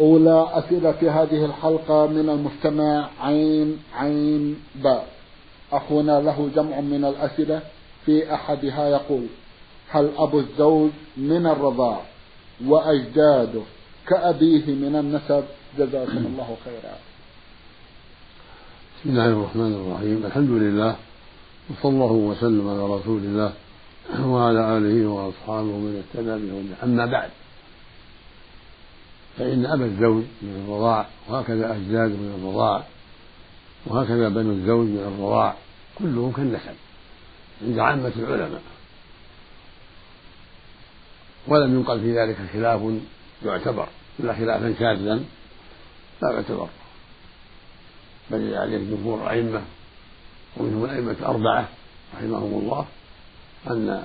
أولى 0.00 0.48
أسئلة 0.52 1.22
هذه 1.22 1.44
الحلقة 1.44 2.06
من 2.06 2.28
المستمع 2.28 3.08
عين 3.20 3.78
عين 3.94 4.56
باء 4.74 5.06
أخونا 5.72 6.20
له 6.20 6.50
جمع 6.56 6.80
من 6.80 7.04
الأسئلة 7.04 7.62
في 8.06 8.34
أحدها 8.34 8.88
يقول 8.88 9.26
هل 9.90 10.10
أبو 10.18 10.38
الزوج 10.38 10.90
من 11.16 11.46
الرضاع؟ 11.46 12.00
وأجداده 12.66 13.62
كأبيه 14.08 14.66
من 14.66 14.96
النسب. 14.96 15.44
جزاكم 15.78 16.26
الله 16.26 16.56
خيرا. 16.64 16.94
بسم 19.00 19.10
الله 19.10 19.26
الرحمن 19.26 19.74
الرحيم. 19.74 20.26
الحمد 20.26 20.50
لله 20.50 20.96
وصلى 21.70 21.90
الله 21.90 22.12
وسلم 22.12 22.68
على 22.68 22.94
رسول 22.94 23.18
الله 23.18 23.52
وعلى 24.26 24.76
آله 24.76 25.08
وأصحابه 25.08 25.76
من 25.84 26.02
اهتدى 26.02 26.36
أما 26.82 27.06
بعد 27.06 27.30
فإن 29.38 29.66
أبا 29.66 29.84
الزوج 29.84 30.24
من 30.42 30.64
الرضاع 30.64 31.06
وهكذا 31.28 31.72
أجداده 31.72 32.14
من 32.14 32.34
الرضاع 32.38 32.84
وهكذا 33.86 34.28
بنو 34.28 34.50
الزوج 34.50 34.86
من 34.86 35.14
الرضاع 35.16 35.54
كلهم 35.98 36.32
كالنسب 36.32 36.74
عند 37.62 37.78
عامة 37.78 38.12
العلماء. 38.16 38.62
ولم 41.48 41.74
ينقل 41.74 42.00
في 42.00 42.18
ذلك 42.18 42.36
خلاف 42.52 42.80
يعتبر 43.44 43.88
إلا 44.20 44.34
خلافا 44.34 44.74
شاذا 44.78 45.14
لا 46.22 46.32
يعتبر. 46.32 46.68
بل 48.30 48.54
عليه 48.54 48.78
جمهور 48.78 49.22
الأئمة 49.22 49.62
ومنهم 50.56 50.84
الأئمة 50.84 51.10
الأربعة 51.10 51.68
رحمهم 52.14 52.60
الله 52.62 52.86
أن 53.70 54.04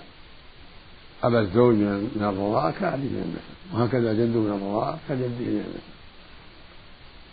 أبا 1.27 1.39
الزوج 1.39 1.75
من 1.75 2.21
الرضاعة 2.21 2.71
كأبيه 2.71 3.09
من 3.09 3.23
النسب 3.25 3.73
وهكذا 3.73 4.13
جده 4.13 4.39
من 4.39 4.51
الرضاعة 4.61 4.99
كجده 5.09 5.27
من 5.27 5.63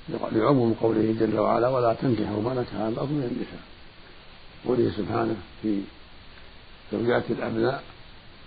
النسب 0.08 0.36
لعموم 0.36 0.74
قوله 0.82 1.14
جل 1.20 1.38
وعلا 1.38 1.68
ولا 1.68 1.94
تنكحوا 1.94 2.42
ما 2.42 2.54
نكح 2.54 2.74
آباؤكم 2.74 3.12
من 3.12 3.22
النساء. 3.22 3.62
قوله 4.66 4.92
سبحانه 4.96 5.36
في 5.62 5.80
زوجات 6.92 7.22
الأبناء 7.30 7.82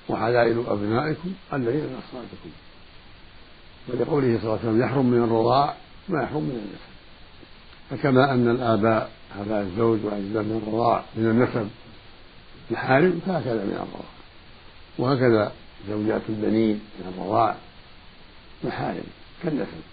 وحلائل 0.09 0.63
أبنائكم 0.67 1.33
الذين 1.53 1.83
من 1.83 1.99
أصلابكم. 2.07 2.49
ولقوله 3.87 4.39
صلى 4.41 4.43
الله 4.43 4.59
عليه 4.59 4.69
وسلم 4.69 4.81
يحرم 4.81 5.05
من 5.05 5.23
الرضاع 5.23 5.75
ما 6.09 6.23
يحرم 6.23 6.43
من 6.43 6.51
النسب 6.51 6.95
فكما 7.89 8.33
أن 8.33 8.49
الآباء 8.49 9.11
آباء 9.39 9.61
الزوج 9.61 9.99
وأجداد 10.03 10.45
من 10.45 10.61
الرضاع 10.67 11.03
من 11.15 11.29
النسب 11.29 11.69
محارم 12.71 13.21
فهكذا 13.25 13.63
من 13.63 13.71
الرضاع. 13.71 14.14
وهكذا 14.97 15.51
زوجات 15.89 16.21
البنين 16.29 16.79
من 16.99 17.13
الرضاع 17.13 17.55
محارم 18.63 19.03
كالنسب. 19.43 19.83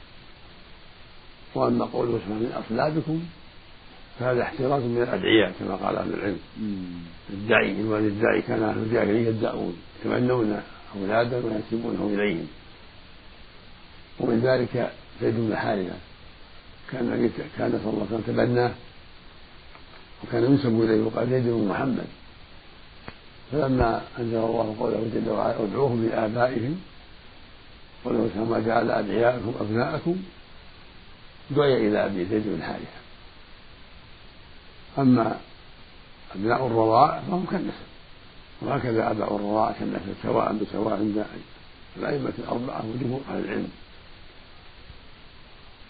وأما 1.55 1.85
قوله 1.85 2.19
سبحانه 2.19 2.35
من 2.35 2.53
أصلابكم 2.67 3.23
فهذا 4.19 4.43
احتراز 4.43 4.83
من 4.83 5.03
الادعياء 5.03 5.53
كما 5.61 5.75
قال 5.75 5.97
أهل 5.97 6.15
العلم. 6.15 6.39
الدعي 7.31 7.81
الوالد 7.81 8.07
الدعي 8.07 8.43
كان 8.43 8.63
أهل 8.63 8.79
الجاهليه 8.79 9.29
يدعون 9.29 9.77
يتمنون 10.01 10.63
أولادا 10.97 11.37
وينسبونهم 11.37 12.15
إليهم. 12.15 12.47
ومن 14.21 14.41
ذلك 14.41 14.93
زيد 15.23 15.35
بن 15.35 15.57
حارثة. 15.57 15.97
كان 16.91 17.31
كان 17.59 17.81
صلى 17.85 17.93
الله 17.93 18.07
عليه 18.11 18.21
وسلم 18.21 18.25
تبناه 18.27 18.73
وكان 20.25 20.45
ينسب 20.45 20.83
إليه 20.83 21.03
وقال 21.03 21.31
زيد 21.31 21.45
بن 21.45 21.69
محمد. 21.69 22.07
فلما 23.53 24.03
أنزل 24.19 24.37
الله 24.37 24.77
قوله 24.81 25.11
جل 25.15 25.31
وعلا 25.31 25.65
ادعوهم 25.65 26.07
لآبائهم 26.07 26.81
قوله 28.05 28.31
كما 28.35 28.59
جعل 28.59 28.91
أدعياءكم 28.91 29.55
أبناءكم 29.61 30.17
دعي 31.51 31.89
إلى 31.89 32.07
أبي 32.07 32.25
زيد 32.25 32.43
بن 32.47 32.63
حارثة 32.63 33.03
أما 34.99 35.41
أبناء 36.35 36.67
الرضاع 36.67 37.21
فهم 37.21 37.47
كالنسب 37.51 37.93
وهكذا 38.63 39.11
أبناء 39.11 39.37
الرضاع 39.37 39.73
كالنسب 39.73 40.15
سواء 40.23 40.53
بسواء 40.53 40.95
عند 40.95 41.25
الأئمة 41.97 42.33
الأربعة 42.39 42.85
وجمهور 42.87 43.21
أهل 43.31 43.45
العلم. 43.45 43.69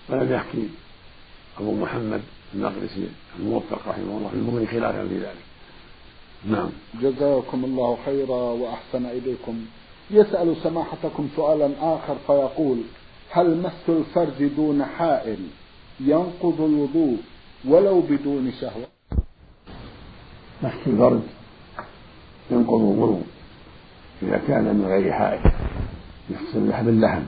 ولم 0.08 0.32
يحكي 0.32 0.68
أبو 1.58 1.74
محمد 1.74 2.22
المقدسي 2.54 3.08
الموفق 3.38 3.88
رحمه 3.88 4.16
الله 4.18 4.28
في 4.28 4.36
المغني 4.36 4.66
خلافا 4.66 5.08
في 5.08 5.18
ذلك. 5.18 5.51
نعم. 6.44 6.70
جزاكم 7.00 7.64
الله 7.64 7.98
خيرا 8.04 8.52
وأحسن 8.52 9.06
إليكم. 9.06 9.64
يسأل 10.10 10.56
سماحتكم 10.62 11.28
سؤالا 11.36 11.70
آخر 11.80 12.16
فيقول 12.26 12.78
هل 13.30 13.62
مس 13.62 13.88
الفرج 13.88 14.46
دون 14.56 14.84
حائل 14.84 15.38
ينقض 16.00 16.60
الوضوء 16.60 17.16
ولو 17.68 18.00
بدون 18.00 18.52
شهوة؟ 18.60 18.86
مس 20.62 20.72
الفرج 20.86 21.20
ينقض 22.50 22.80
الوضوء 22.80 23.22
إذا 24.22 24.40
كان 24.48 24.64
من 24.64 24.86
غير 24.86 25.12
حائل 25.12 25.52
مثل 26.30 26.68
لحم 26.68 26.88
اللحم 26.88 27.22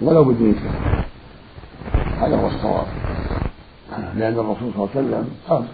ولو 0.00 0.24
بدون 0.24 0.54
شهوة. 0.54 1.04
هذا 2.16 2.36
هو 2.36 2.46
الصواب. 2.46 2.86
لأن 4.16 4.38
الرسول 4.38 4.72
صلى 4.72 4.84
الله 4.84 4.90
عليه 4.94 5.06
وسلم 5.06 5.30
قال 5.48 5.64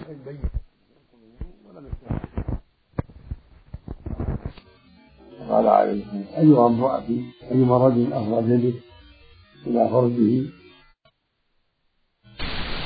قال 5.53 5.67
عليه 5.67 5.91
السلام 5.91 6.25
أيها 6.37 6.67
أمرأة 6.67 7.03
أيما 7.51 7.77
رجل 7.77 8.13
أفرد 8.13 8.49
يده 8.49 8.73
إلى 9.67 9.89
فرجه؟ 9.89 10.43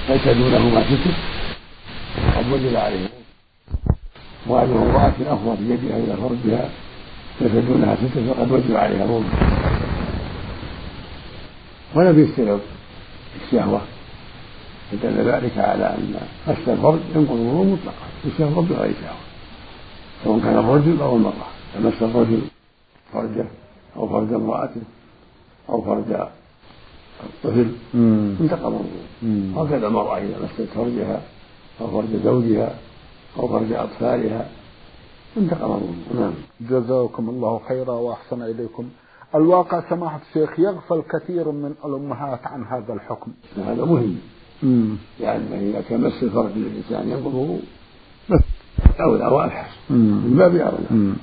ليس 0.09 0.27
دونه 0.27 0.69
ما 0.69 0.83
ستر 0.83 1.13
قد 2.37 2.51
وجب 2.51 2.75
عليه. 2.75 3.09
وأيها 4.47 4.65
امرأة 4.65 5.33
أفرد 5.33 5.61
يدها 5.61 5.97
إلى 5.97 6.17
فرجها 6.17 6.69
ليس 7.41 7.51
دونها 7.51 7.95
ستر 7.95 8.33
فقد 8.33 8.51
وجب 8.51 8.75
عليها 8.75 9.05
الوضوء 9.05 9.31
ولم 11.95 12.23
يشترط 12.23 12.61
الشهوة. 13.41 13.81
فدل 14.91 15.31
ذلك 15.31 15.57
على 15.57 15.85
أن 15.85 16.15
مس 16.47 16.69
الفرج 16.69 16.99
ينقض 17.15 17.39
الوضوء 17.39 17.65
مطلقا 17.65 18.07
بالشهوة 18.23 18.63
بغير 18.63 18.93
شهوة 19.01 19.17
سواء 20.23 20.39
كان 20.39 20.57
الرجل 20.57 21.01
أو 21.01 21.15
المرأة. 21.15 21.47
فمس 21.73 22.01
الرجل 22.01 22.41
فرجه 23.13 23.45
أو 23.97 24.07
فرج 24.07 24.33
امرأته 24.33 24.81
أو 25.69 25.81
فرج 25.81 26.27
الطفل. 27.23 27.71
انتقض 28.41 28.65
الوضوء 28.65 29.55
وهكذا 29.55 29.87
المرأة 29.87 30.17
إذا 30.17 30.39
مست 30.43 30.69
فرجها 30.75 31.21
أو 31.81 31.87
فرج 31.87 32.15
زوجها 32.23 32.75
أو 33.39 33.47
فرج 33.47 33.73
أطفالها. 33.73 34.49
انتقض 35.37 35.63
الوضوء 35.63 35.95
نعم. 36.19 36.33
جزاكم 36.61 37.29
الله 37.29 37.61
خيرا 37.67 37.93
وأحسن 37.93 38.41
إليكم. 38.41 38.89
الواقع 39.35 39.89
سماحة 39.89 40.19
الشيخ 40.29 40.59
يغفل 40.59 41.01
كثير 41.01 41.51
من 41.51 41.73
الأمهات 41.85 42.47
عن 42.47 42.63
هذا 42.63 42.93
الحكم. 42.93 43.31
هذا 43.57 43.85
مهم. 43.85 44.17
لأن 44.63 44.97
يعني 45.19 45.69
إذا 45.69 45.81
كان 45.81 46.01
مس 46.01 46.23
الفرج 46.23 46.51
للإنسان 46.55 47.09
ينقض 47.09 47.59
أولى 49.01 49.27
وأبحث 49.27 49.71
من 49.89 50.35
باب 50.37 50.55
أولى. 50.55 51.13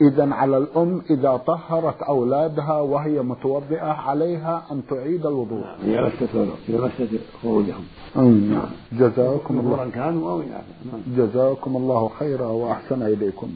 إذا 0.00 0.34
على 0.34 0.56
الأم 0.58 1.02
إذا 1.10 1.36
طهرت 1.36 2.02
أولادها 2.02 2.80
وهي 2.80 3.22
متوضئة 3.22 3.92
عليها 3.92 4.66
أن 4.72 4.82
تعيد 4.90 5.26
الوضوء. 5.26 5.64
هي 5.82 6.00
مسة 6.00 6.48
هي 6.68 7.18
خروجهم. 7.42 7.84
نعم 8.16 8.70
جزاكم 8.92 9.60
الله. 9.60 9.90
كانوا 9.94 10.30
أو 10.30 10.42
جزاكم 11.16 11.76
الله 11.76 12.10
خيرا 12.18 12.46
وأحسن 12.46 13.02
إليكم. 13.02 13.50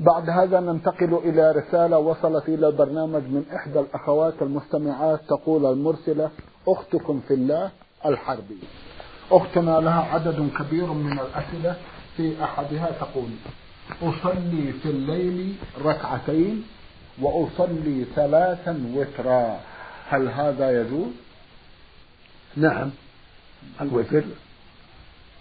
بعد 0.00 0.30
هذا 0.30 0.60
ننتقل 0.60 1.14
إلى 1.24 1.52
رسالة 1.52 1.98
وصلت 1.98 2.48
إلى 2.48 2.68
البرنامج 2.68 3.22
من 3.22 3.44
إحدى 3.56 3.80
الأخوات 3.80 4.42
المستمعات 4.42 5.20
تقول 5.28 5.66
المرسلة 5.66 6.30
أختكم 6.68 7.20
في 7.28 7.34
الله 7.34 7.70
الحربي. 8.06 8.58
أختنا 9.32 9.80
لها 9.80 10.02
عدد 10.14 10.48
كبير 10.58 10.92
من 10.92 11.12
الأسئلة. 11.12 11.76
في 12.18 12.44
أحدها 12.44 12.90
تقول 12.90 13.30
أصلي 14.02 14.72
في 14.82 14.90
الليل 14.90 15.54
ركعتين 15.84 16.64
وأصلي 17.20 18.04
ثلاثا 18.14 18.92
وترا. 18.94 19.60
هل 20.08 20.28
هذا 20.28 20.80
يجوز؟ 20.80 21.12
نعم. 22.56 22.90
الوتر 23.80 24.24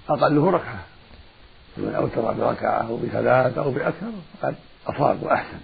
أقله 0.10 0.50
ركعة. 0.50 0.84
فمن 1.76 1.96
أوتر 1.96 2.34
بركعة 2.34 2.88
أو 2.88 2.98
بثلاث 2.98 3.58
أو 3.58 3.72
بأكثر 3.72 4.12
فقد 4.42 4.56
أصاب 4.88 5.24
وأحسن. 5.24 5.60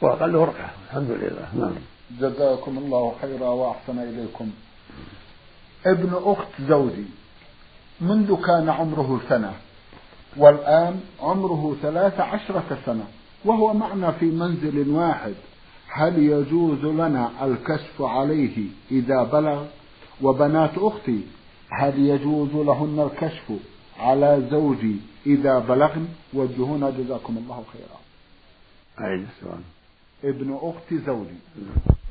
وأقله 0.00 0.44
ركعة. 0.44 0.70
الحمد 0.86 1.10
لله. 1.10 1.48
نعم. 1.54 1.74
جزاكم 2.20 2.78
الله 2.78 3.14
خيرا 3.22 3.48
وأحسن 3.48 3.98
إليكم. 3.98 4.50
ابن 5.86 6.20
أخت 6.24 6.68
زوجي 6.68 7.04
منذ 8.00 8.36
كان 8.46 8.68
عمره 8.68 9.20
سنة 9.28 9.52
والآن 10.38 11.00
عمره 11.20 11.76
ثلاث 11.82 12.20
عشرة 12.20 12.78
سنة 12.86 13.04
وهو 13.44 13.74
معنا 13.74 14.10
في 14.10 14.26
منزل 14.26 14.90
واحد. 14.90 15.34
هل 15.88 16.18
يجوز 16.18 16.84
لنا 16.84 17.30
الكشف 17.42 18.02
عليه 18.02 18.64
إذا 18.90 19.22
بلغ؟ 19.22 19.64
وبنات 20.22 20.78
أختي 20.78 21.20
هل 21.70 21.98
يجوز 21.98 22.50
لهن 22.54 23.10
الكشف 23.10 23.52
على 24.00 24.48
زوجي 24.50 24.96
إذا 25.26 25.58
بلغن؟ 25.58 26.08
وجهونا 26.34 26.90
جزاكم 26.90 27.36
الله 27.36 27.64
خيرا. 27.72 27.98
أعيد 29.00 29.26
السؤال 29.36 29.60
ابن 30.24 30.58
أخت 30.62 30.94
زوجي 31.06 31.38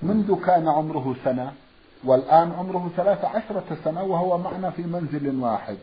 منذ 0.03 0.35
كان 0.45 0.67
عمره 0.67 1.15
سنة 1.23 1.53
والآن 2.03 2.51
عمره 2.51 2.91
ثلاث 2.97 3.25
عشرة 3.25 3.77
سنة 3.83 4.03
وهو 4.03 4.37
معنا 4.37 4.69
في 4.69 4.81
منزل 4.81 5.39
واحد. 5.39 5.77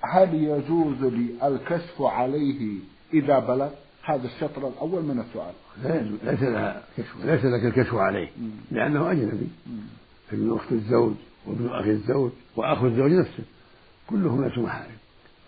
هل 0.00 0.34
يجوز 0.34 1.04
لي 1.04 1.48
الكشف 1.48 2.02
عليه 2.02 2.78
إذا 3.14 3.38
بلغ؟ 3.38 3.68
هذا 4.02 4.26
الشطر 4.26 4.68
الأول 4.68 5.02
من 5.02 5.20
السؤال. 5.20 5.54
ليس 6.24 6.42
لها 6.42 6.82
كشف 6.96 7.16
ليس 7.24 7.44
لك 7.44 7.64
الكشف 7.64 7.94
عليه 7.94 8.28
لأنه 8.70 9.10
أجنبي. 9.10 9.48
ابن 10.32 10.52
أخت 10.52 10.72
الزوج 10.72 11.12
وابن 11.46 11.68
أخي 11.68 11.90
الزوج 11.90 12.30
وأخو 12.56 12.86
الزوج 12.86 13.12
نفسه 13.12 13.44
كلهم 14.10 14.44
ليسوا 14.44 14.62
محارم 14.62 14.96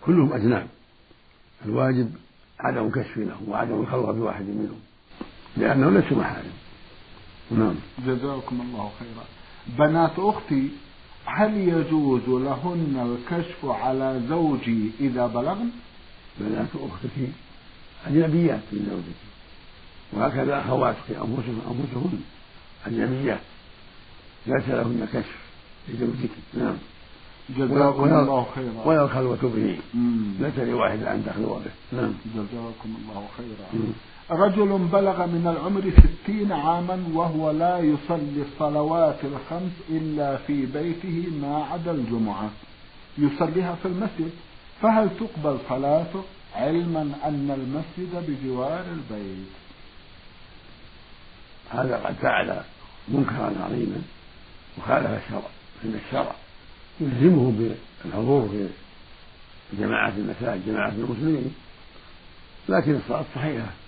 كلهم 0.05 0.33
أجناب. 0.33 0.67
الواجب 1.65 2.11
عدم 2.59 2.89
كشف 2.89 3.17
لهم 3.17 3.49
وعدم 3.49 3.81
الخلوة 3.81 4.11
بواحد 4.11 4.45
منهم 4.45 4.79
لأنه 5.57 5.89
ليسوا 5.89 6.17
محارم. 6.17 6.51
نعم. 7.51 7.75
جزاكم 8.05 8.61
الله 8.61 8.91
خيرا. 8.99 9.25
بنات 9.77 10.19
أختي 10.19 10.69
هل 11.25 11.57
يجوز 11.57 12.21
لهن 12.27 13.17
الكشف 13.31 13.65
على 13.65 14.21
زوجي 14.29 14.91
إذا 14.99 15.27
بلغن؟ 15.27 15.69
بنات 16.39 16.67
أختك 16.75 17.29
أجنبيات 18.07 18.61
من 18.71 18.87
زوجك. 18.89 19.19
وهكذا 20.13 20.59
أخواتك 20.59 21.09
أنفسهن 21.09 22.21
أجنبيات. 22.85 23.39
ليس 24.47 24.67
لهن 24.67 25.07
كشف 25.13 25.37
لزوجك. 25.89 26.29
نعم. 26.53 26.75
جزاكم 27.49 28.03
الله 28.03 28.47
خيرا. 28.55 28.83
ولا 28.85 29.03
الخلوة 29.03 29.37
به 29.55 29.77
ليس 30.39 30.57
لواحد 30.59 31.03
أن 31.03 31.23
تخلو 31.25 31.59
به. 31.59 31.97
نعم. 31.99 32.13
جزاكم 32.35 32.95
الله 33.01 33.27
خيرا. 33.37 33.93
رجل 34.31 34.77
بلغ 34.91 35.25
من 35.25 35.47
العمر 35.47 35.91
ستين 35.91 36.51
عاما 36.51 37.03
وهو 37.13 37.51
لا 37.51 37.79
يصلي 37.79 38.41
الصلوات 38.41 39.17
الخمس 39.23 39.71
إلا 39.89 40.37
في 40.37 40.65
بيته 40.65 41.27
ما 41.41 41.65
عدا 41.71 41.91
الجمعة 41.91 42.49
يصليها 43.17 43.75
في 43.75 43.87
المسجد. 43.87 44.31
فهل 44.81 45.09
تقبل 45.19 45.57
صلاته؟ 45.69 46.23
علما 46.55 47.01
أن 47.01 47.51
المسجد 47.51 48.25
بجوار 48.27 48.85
البيت. 48.91 49.47
هذا 51.69 51.97
قد 51.97 52.15
فعل 52.21 52.61
منكرا 53.07 53.53
عظيما 53.65 54.01
وخالف 54.77 55.07
الشرع 55.07 55.41
فإن 55.81 55.99
الشرع 56.05 56.35
يلزمه 57.01 57.51
بالحضور 58.03 58.47
في 59.71 59.77
جماعة 59.77 60.13
المساجد 60.17 60.65
جماعة 60.65 60.89
المسلمين 60.89 61.55
لكن 62.69 62.95
الصلاة 62.95 63.25
صحيحة. 63.35 63.82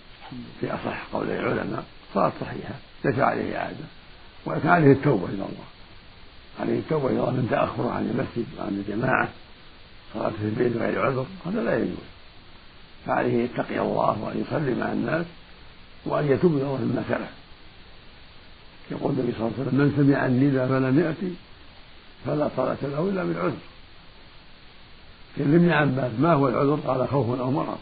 في 0.61 0.73
أصح 0.73 1.03
قول 1.13 1.29
العلماء 1.29 1.83
صارت 2.13 2.33
صحيحة. 2.41 2.73
ليس 3.05 3.19
عليه 3.19 3.57
عادة 3.57 3.85
ولكن 4.45 4.67
عليه 4.67 4.91
التوبة 4.91 5.25
إلى 5.25 5.33
الله. 5.33 5.65
عليه 6.59 6.79
التوبة 6.79 7.07
إلى 7.07 7.19
الله 7.19 7.31
من 7.31 7.47
تأخر 7.51 7.87
عن 7.87 8.09
المسجد 8.09 8.45
وعن 8.59 8.83
الجماعة 8.87 9.29
صلاة 10.13 10.29
في 10.29 10.45
البيت 10.45 10.77
غير 10.77 11.05
عذر 11.05 11.25
هذا 11.45 11.63
لا 11.63 11.77
يجوز. 11.77 12.05
فعليه 13.05 13.43
يتقي 13.43 13.79
الله 13.79 14.23
وأن 14.23 14.45
يصلي 14.47 14.75
مع 14.75 14.91
الناس 14.91 15.25
وأن 16.05 16.31
يتوب 16.31 16.55
إلى 16.55 16.63
الله 16.63 16.77
مما 16.77 17.03
سلف. 17.09 17.29
يقول 18.91 19.11
النبي 19.11 19.31
صلى 19.31 19.47
الله 19.47 19.51
عليه 19.57 19.67
وسلم 19.67 19.79
من 19.79 19.93
سمع 19.97 20.25
الندى 20.25 20.67
فلم 20.67 20.99
يأتي 20.99 21.33
فلا 22.25 22.49
صلاة 22.55 22.77
له 22.83 23.09
إلا 23.09 23.23
بالعذر. 23.23 23.57
لابن 25.37 25.71
عباس 25.71 26.11
ما 26.19 26.33
هو 26.33 26.47
العذر؟ 26.47 26.79
قال 26.87 27.07
خوف 27.07 27.39
أو 27.39 27.51
مرض. 27.51 27.77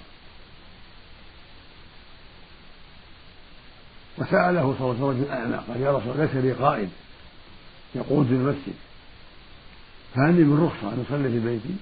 وسأله 4.23 4.75
صلى 4.79 4.91
الله 4.91 5.07
عليه 5.07 5.19
وسلم 5.19 5.23
الأعمى 5.23 5.55
قال 5.67 5.81
يا 5.81 5.97
رسول 5.97 6.17
ليس 6.17 6.35
لي 6.35 6.51
قائد. 6.51 6.89
يقود 7.95 8.31
المسجد 8.31 8.73
فهل 10.15 10.35
لي 10.35 10.43
من 10.43 10.63
رخصة 10.63 10.93
أن 10.93 11.05
أصلي 11.07 11.29
في 11.29 11.39
بيتي؟ 11.39 11.75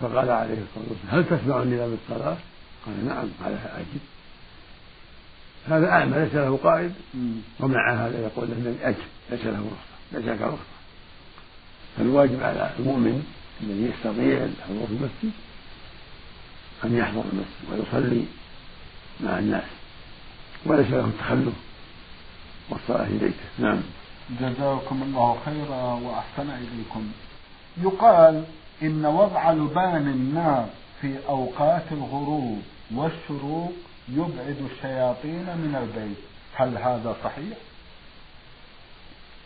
فقال 0.00 0.30
عليه 0.30 0.54
الصلاة 0.54 0.86
والسلام 0.90 1.10
هل 1.10 1.24
تسمعني 1.24 1.74
إلى 1.74 1.96
بالصلاة؟ 1.96 2.36
قال 2.86 3.06
نعم. 3.06 3.28
قال 3.44 3.52
أجب. 3.52 4.00
هذا 5.68 5.90
أعمى 5.90 6.18
ليس 6.18 6.34
له 6.34 6.56
قائد. 6.56 6.92
ومع 7.60 7.92
هذا 7.92 8.20
يقول 8.20 8.48
له 8.48 8.88
أجب 8.88 8.96
ليس 9.30 9.44
له 9.44 9.58
رخصة 9.58 10.18
ليس 10.18 10.24
لك 10.24 10.40
رخصة. 10.40 10.80
فالواجب 11.96 12.42
على 12.42 12.70
المؤمن 12.78 13.24
الذي 13.60 13.82
يستطيع 13.82 14.44
الحضور 14.44 14.86
في 14.86 14.92
المسجد 14.92 15.32
أن 16.84 16.96
يحضر 16.96 17.24
المسجد 17.32 17.84
ويصلي 17.92 18.24
مع 19.20 19.38
الناس. 19.38 19.79
وليس 20.66 20.90
له 20.90 21.04
التخلف. 21.04 21.54
والصلاة 22.70 23.04
في 23.04 23.18
بيته 23.18 23.34
نعم. 23.58 23.80
جزاكم 24.40 25.02
الله 25.02 25.38
خيرا 25.44 25.82
وأحسن 25.82 26.50
إليكم. 26.50 27.06
يقال 27.82 28.44
إن 28.82 29.06
وضع 29.06 29.50
لبان 29.52 30.08
النار 30.08 30.68
في 31.00 31.16
أوقات 31.28 31.84
الغروب 31.92 32.62
والشروق 32.94 33.72
يبعد 34.08 34.56
الشياطين 34.72 35.44
من 35.44 35.76
البيت. 35.82 36.16
هل 36.54 36.78
هذا 36.78 37.16
صحيح؟ 37.24 37.58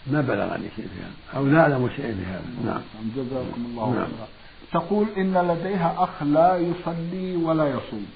ما 0.06 0.20
بلغني 0.20 0.68
شيء 0.76 0.88
في 0.94 1.00
هذا 1.00 1.38
أو 1.38 1.46
لا 1.46 1.60
أعلم 1.60 1.90
شيء 1.96 2.14
في 2.14 2.24
هذا. 2.26 2.44
نعم 2.64 2.82
جزاكم 3.16 3.64
الله 3.70 3.90
نعم. 3.90 4.04
خيرا. 4.04 4.28
تقول 4.72 5.06
إن 5.16 5.38
لديها 5.48 5.94
أخ 5.98 6.22
لا 6.22 6.56
يصلي 6.56 7.36
ولا 7.36 7.68
يصوم 7.68 8.06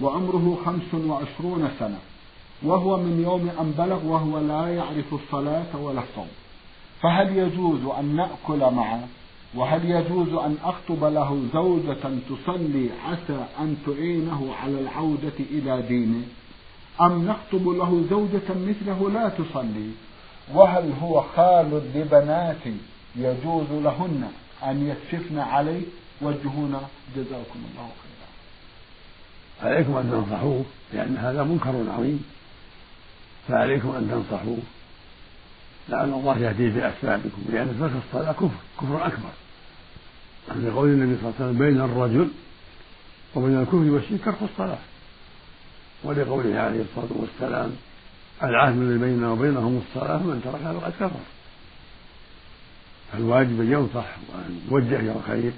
وعمره 0.00 0.58
خمس 0.64 0.94
وعشرون 0.94 1.70
سنة. 1.78 1.98
وهو 2.62 2.96
من 2.96 3.22
يوم 3.22 3.50
أن 3.60 3.74
بلغ 3.78 4.06
وهو 4.06 4.38
لا 4.38 4.74
يعرف 4.74 5.14
الصلاة 5.14 5.76
ولا 5.76 6.00
الصوم. 6.00 6.28
فهل 7.02 7.36
يجوز 7.36 7.80
أن 7.98 8.16
نأكل 8.16 8.74
معه؟ 8.74 9.08
وهل 9.54 9.90
يجوز 9.90 10.28
أن 10.28 10.56
أخطب 10.64 11.04
له 11.04 11.42
زوجة 11.52 12.04
تصلي 12.28 12.90
عسى 13.04 13.46
أن 13.60 13.76
تعينه 13.86 14.54
على 14.62 14.80
العودة 14.80 15.38
إلى 15.50 15.82
دينه؟ 15.82 16.22
أم 17.00 17.26
نخطب 17.26 17.68
له 17.68 18.04
زوجة 18.10 18.48
مثله 18.48 19.10
لا 19.10 19.28
تصلي؟ 19.28 19.90
وهل 20.54 20.92
هو 21.02 21.24
خال 21.36 21.82
لبنات 21.94 22.64
يجوز 23.16 23.66
لهن 23.70 24.30
أن 24.64 24.88
يكشفن 24.88 25.38
عليه؟ 25.38 25.82
وجهونا 26.22 26.80
جزاكم 27.16 27.60
الله 27.70 27.88
خيرا. 28.02 28.28
عليكم 29.62 29.96
أن 29.96 30.10
تنصحوه 30.10 30.64
لأن 30.92 31.16
هذا 31.16 31.42
منكر 31.42 31.74
عظيم. 31.98 32.24
فعليكم 33.48 33.88
أن 33.88 34.08
تنصحوه 34.10 34.58
لعل 35.88 36.08
الله 36.08 36.38
يهدي 36.38 36.70
بأسبابكم 36.70 37.42
لأن 37.52 37.76
ترك 37.80 37.92
الصلاة 38.06 38.32
كفر 38.32 38.50
كفر 38.80 39.06
أكبر. 39.06 39.30
عند 40.48 40.66
قول 40.66 40.88
النبي 40.88 41.20
صلى 41.20 41.28
الله 41.28 41.34
عليه 41.40 41.50
وسلم 41.50 41.58
بين 41.58 41.80
الرجل 41.80 42.28
وبين 43.34 43.60
الكفر 43.60 43.76
والشرك 43.76 44.24
ترك 44.24 44.42
الصلاة. 44.52 44.78
ولقوله 46.04 46.60
عليه 46.60 46.82
الصلاة 46.82 47.08
والسلام 47.10 47.76
العهد 48.42 48.76
الذي 48.76 48.98
بيننا 48.98 49.30
وبينهم 49.30 49.82
الصلاة 49.88 50.18
من 50.18 50.40
تركها 50.44 50.72
فقد 50.72 50.92
كفر. 51.00 51.20
فالواجب 53.12 53.60
أن 53.60 53.72
ينصح 53.72 54.06
وأن 54.28 54.60
يوجه 54.70 55.00
إلى 55.00 55.12
الخير 55.12 55.52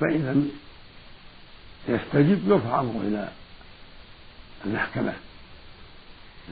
فإن 0.00 0.26
لم 0.26 0.50
يستجب 1.88 2.48
يرفع 2.48 2.80
أمره 2.80 3.00
إلى 3.02 3.28
المحكمة. 4.66 5.14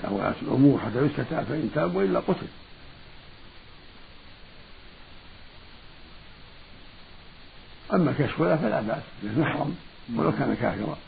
ولاة 0.04 0.34
الأمور 0.42 0.80
حتى 0.80 0.98
يستتاب 1.06 1.44
فإن 1.44 1.70
تاب 1.74 1.96
وإلا 1.96 2.20
قتل. 2.20 2.46
أما 7.94 8.14
كشف 8.18 8.40
ولا 8.40 8.56
فلا 8.56 8.80
بأس 8.80 9.02
محرم 9.36 9.76
ولو 10.16 10.32
كان 10.32 10.56
كافرا. 10.60 10.98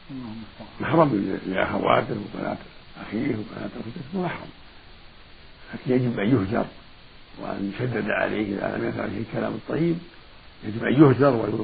محرم 0.80 1.40
لأخواته 1.46 2.16
وبنات 2.34 2.58
أخيه 3.06 3.36
وبنات 3.36 3.70
أخته 3.76 4.20
محرم. 4.20 4.48
لكن 5.74 5.92
يجب 5.92 6.18
أن 6.18 6.28
يهجر 6.28 6.66
وأن 7.38 7.72
يشدد 7.74 8.10
عليه 8.10 8.56
إذا 8.56 8.76
لم 8.76 8.88
يفعل 8.88 9.10
فيه 9.10 9.18
الكلام 9.18 9.52
الطيب. 9.52 9.98
يجب 10.64 10.84
أن 10.84 10.92
يهجر 10.92 11.62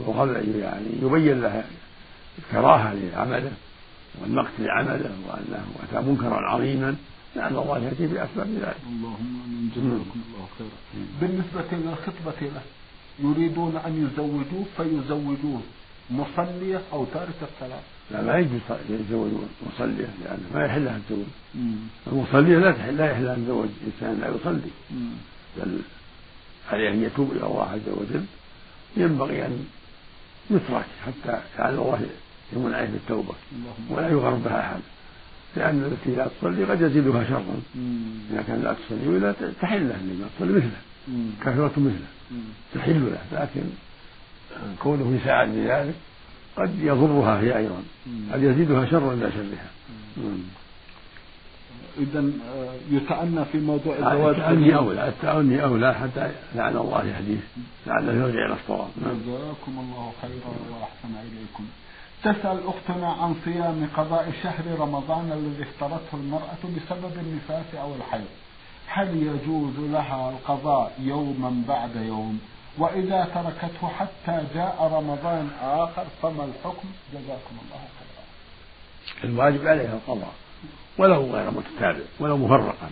ويغل 0.00 0.54
يعني 0.60 0.86
يبين 1.02 1.40
له 1.40 1.64
الكراهة 2.38 2.94
لعمله. 2.94 3.52
والمقت 4.20 4.52
لعمله 4.58 5.10
وأنه 5.28 5.64
أتى 5.82 6.06
منكرا 6.06 6.48
عظيما 6.48 6.96
لعل 7.36 7.56
الله 7.56 7.78
يأتي 7.78 8.06
بأسباب 8.06 8.46
ذلك. 8.46 8.76
اللهم 8.86 9.42
آمين 9.46 9.70
جزاكم 9.76 10.20
الله 10.26 10.48
خيرا. 10.58 10.78
بالنسبة 11.20 11.70
للخطبة 11.72 12.40
له 12.54 12.62
يريدون 13.18 13.76
أن 13.76 13.92
يزوجوه 14.04 14.64
فيزوجوه 14.76 15.60
مصلية 16.10 16.80
أو 16.92 17.04
تارك 17.04 17.38
الصلاة. 17.42 17.80
لا 18.10 18.22
ما 18.22 18.38
يجوز 18.38 18.60
يتزوج 18.90 19.30
مصلية 19.66 20.08
لأنه 20.24 20.46
ما 20.54 20.64
يحل 20.64 20.84
لها 20.84 20.96
الزواج. 20.96 21.26
المصلية 22.06 22.58
لا 22.58 22.72
تحل 22.72 22.96
لا 22.96 23.10
يحل 23.10 23.24
لها 23.24 23.36
الزواج 23.36 23.68
إنسان 23.86 24.20
لا 24.20 24.28
يصلي. 24.28 24.70
بل 25.56 25.78
عليه 26.70 26.88
أن 26.90 27.02
يتوب 27.02 27.32
إلى 27.32 27.46
الله 27.46 27.62
عز 27.62 27.88
وجل 27.88 28.24
ينبغي 28.96 29.46
أن 29.46 29.66
يترك 30.50 30.86
حتى 31.06 31.40
لعل 31.58 31.74
الله 31.74 32.06
يمن 32.56 32.74
عليه 32.74 32.88
بالتوبة 32.88 33.34
ولا 33.90 34.08
يغرب 34.08 34.44
بها 34.44 34.60
أحد. 34.60 34.80
لأن 35.56 35.84
التي 35.92 36.16
لا 36.16 36.28
تصلي 36.38 36.64
قد 36.64 36.80
يزيدها 36.80 37.24
شرا 37.24 37.60
إذا 38.30 38.42
كان 38.46 38.62
لا 38.62 38.72
تصلي 38.72 39.08
ولا 39.08 39.34
تحل 39.60 39.88
له 39.88 39.96
اللي 39.96 40.14
لا 40.14 40.26
تصلي 40.38 40.52
مثله. 40.52 40.80
كافرة 41.44 41.72
مثله. 41.76 42.08
تحل 42.74 43.10
له. 43.10 43.40
لكن 43.40 43.62
كونه 44.82 45.18
يساعد 45.22 45.48
بذلك 45.48 45.94
قد 46.56 46.78
يضرها 46.80 47.40
هي 47.40 47.56
أيضا. 47.56 47.82
قد 48.32 48.42
يزيدها 48.42 48.86
شرا 48.86 49.12
إلى 49.12 49.30
شرها. 49.32 49.68
إذا 51.98 52.20
آه، 52.20 52.74
يتأنى 52.90 53.44
في 53.52 53.58
موضوع 53.58 53.94
الزواج. 53.96 54.34
التأني 54.34 54.76
أولى 54.76 55.08
التأني 55.08 55.64
أولى 55.64 55.94
حتى 55.94 56.30
لعل 56.54 56.76
الله 56.76 57.04
يهديه. 57.04 57.40
لعله 57.86 58.12
يرجع 58.12 58.46
إلى 58.46 58.56
الصواب. 58.62 58.88
جزاكم 58.98 59.78
الله 59.78 60.12
خيرا 60.22 60.54
وأحسن 60.70 61.14
إليكم. 61.28 61.64
تسأل 62.24 62.60
أختنا 62.66 63.08
عن 63.12 63.34
صيام 63.44 63.88
قضاء 63.96 64.32
شهر 64.42 64.64
رمضان 64.78 65.32
الذي 65.32 65.70
اختارته 65.70 66.14
المرأة 66.14 66.62
بسبب 66.62 67.18
النفاس 67.18 67.74
أو 67.74 67.94
الحيض. 67.94 68.26
هل 68.86 69.16
يجوز 69.16 69.78
لها 69.78 70.30
القضاء 70.30 70.92
يوما 70.98 71.62
بعد 71.68 71.96
يوم؟ 71.96 72.40
وإذا 72.78 73.28
تركته 73.34 73.88
حتى 73.88 74.44
جاء 74.54 74.90
رمضان 74.92 75.50
آخر 75.62 76.04
فما 76.22 76.44
الحكم؟ 76.44 76.88
جزاكم 77.12 77.56
الله 77.62 77.82
خيرا. 77.98 78.24
الواجب 79.24 79.66
عليها 79.66 79.94
القضاء 79.94 80.32
ولو 80.98 81.22
غير 81.22 81.50
متتابع 81.50 82.04
ولو 82.20 82.36
مفرقا. 82.36 82.90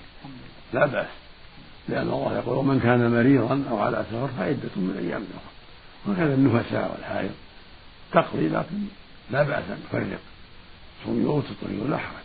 لا 0.73 0.87
بأس 0.87 1.09
لأن 1.89 2.09
الله 2.09 2.37
يقول 2.37 2.59
ومن 2.59 2.81
كان 2.81 3.11
مريضا 3.11 3.65
أو 3.71 3.79
على 3.79 4.05
سفر 4.11 4.29
فعدة 4.39 4.71
من 4.77 4.97
أيام 4.99 5.23
أخرى. 5.23 5.51
وكذا 6.09 6.35
النفساء 6.35 6.93
والحائض. 6.93 7.31
تقضي 8.13 8.49
لكن 8.49 8.79
لا 9.33 9.43
بأس 9.43 9.65
أن 9.71 9.83
تفرق. 9.89 10.19
صوم 11.05 11.23
يوم 11.23 11.39
وتطعم 11.39 11.91
لا 11.91 11.97
حرج 11.97 12.25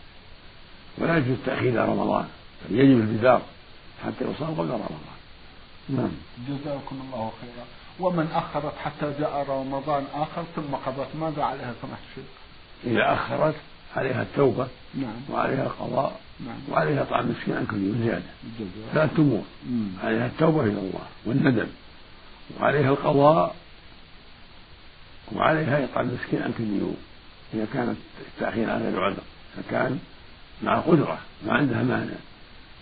ولا 0.98 1.16
يجوز 1.16 1.36
تأخير 1.46 1.88
رمضان. 1.88 2.26
بل 2.70 2.78
يجب 2.78 3.00
البدار 3.00 3.42
حتى 4.04 4.24
يصام 4.24 4.54
قبل 4.54 4.70
رمضان. 4.70 5.16
نعم. 5.88 6.10
جزاكم 6.48 7.00
الله 7.06 7.32
خيرا. 7.40 7.66
ومن 8.00 8.30
أخرت 8.32 8.72
حتى 8.84 9.12
جاء 9.20 9.46
رمضان 9.48 10.04
آخر 10.14 10.44
ثم 10.56 10.74
قضت 10.86 11.08
ماذا 11.20 11.42
عليها 11.42 11.74
سماحة 11.82 12.02
الشيخ؟ 12.10 12.30
إذا 12.84 13.12
أخرت 13.12 13.54
عليها 13.96 14.22
التوبة 14.22 14.66
نعم. 14.94 15.20
وعليها 15.30 15.66
القضاء 15.66 16.20
نعم. 16.46 16.58
وعليها 16.70 17.04
طعام 17.04 17.30
مسكين 17.30 17.56
عن 17.56 17.66
كل 17.66 17.76
يوم 17.76 18.02
زيادة. 18.02 18.24
ثلاث 18.92 19.18
أمور 19.18 19.42
عليها 20.04 20.26
التوبة 20.26 20.60
إلى 20.60 20.80
الله 20.80 21.06
والندم. 21.26 21.66
وعليها 22.60 22.90
القضاء 22.90 23.54
وعليها 25.32 25.84
إطعام 25.84 26.10
مسكين 26.14 26.42
عن 26.42 26.52
كل 26.58 26.64
يوم 26.64 26.96
إذا 27.54 27.66
كانت 27.74 27.96
التأخير 28.34 28.70
على 28.70 28.84
غير 28.84 29.04
عذر 29.04 29.22
فكان 29.56 29.98
مع 30.62 30.80
قدرة 30.80 31.18
ما 31.46 31.52
عندها 31.52 31.82
مانع 31.82 32.14